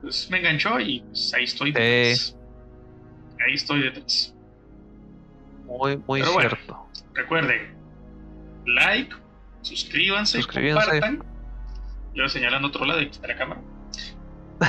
pues 0.00 0.30
me 0.30 0.38
enganchó 0.38 0.78
y 0.78 1.00
pues 1.00 1.34
ahí 1.34 1.44
estoy 1.44 1.72
detrás. 1.72 2.38
Ahí 3.44 3.54
estoy 3.54 3.82
detrás. 3.82 4.34
Muy, 5.64 5.96
muy 6.06 6.22
cierto. 6.22 6.88
recuerden, 7.14 7.76
like, 8.66 9.14
suscríbanse, 9.66 10.42
compartan. 10.44 11.22
Yo 12.14 12.28
señalando 12.28 12.68
otro 12.68 12.84
lado 12.84 13.02
y 13.02 13.06
está 13.06 13.26
la 13.26 13.36
cámara. 13.36 13.60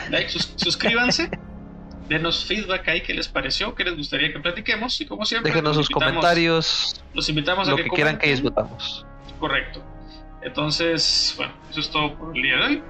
Like, 0.09 0.29
suscríbanse. 0.29 1.29
Denos 2.09 2.45
feedback 2.45 2.87
ahí 2.87 3.01
qué 3.01 3.13
les 3.13 3.27
pareció, 3.27 3.75
qué 3.75 3.83
les 3.83 3.97
gustaría 3.97 4.31
que 4.31 4.39
platiquemos 4.39 4.99
y 5.01 5.05
como 5.05 5.25
siempre. 5.25 5.51
Déjenos 5.51 5.75
sus 5.75 5.89
comentarios. 5.89 7.01
Los 7.13 7.27
invitamos 7.27 7.67
a 7.67 7.71
lo 7.71 7.77
que, 7.77 7.89
quieran 7.89 8.17
que 8.17 8.29
discutamos. 8.29 9.05
Correcto. 9.39 9.83
Entonces, 10.41 11.33
bueno, 11.35 11.53
eso 11.69 11.79
es 11.81 11.89
todo 11.89 12.17
por 12.17 12.35
el 12.35 12.41
día 12.41 12.55
de 12.55 12.63
hoy. 12.63 12.83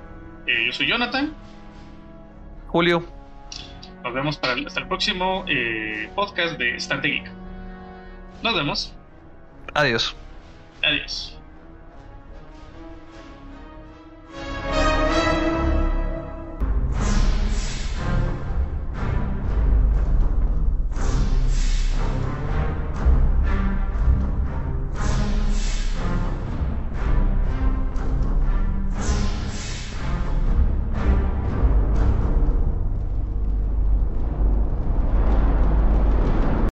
Eh, 0.48 0.66
yo 0.68 0.72
soy 0.72 0.88
Jonathan. 0.88 1.34
Julio. 2.68 3.04
Nos 4.04 4.14
vemos 4.14 4.38
para 4.38 4.54
hasta 4.54 4.80
el 4.80 4.88
próximo 4.88 5.44
eh, 5.48 6.10
podcast 6.16 6.58
de 6.58 6.80
Stante 6.80 7.08
Geek. 7.08 7.32
Nos 8.44 8.56
vemos. 8.56 8.94
Adiós. 9.74 10.16
Adiós. 10.84 11.37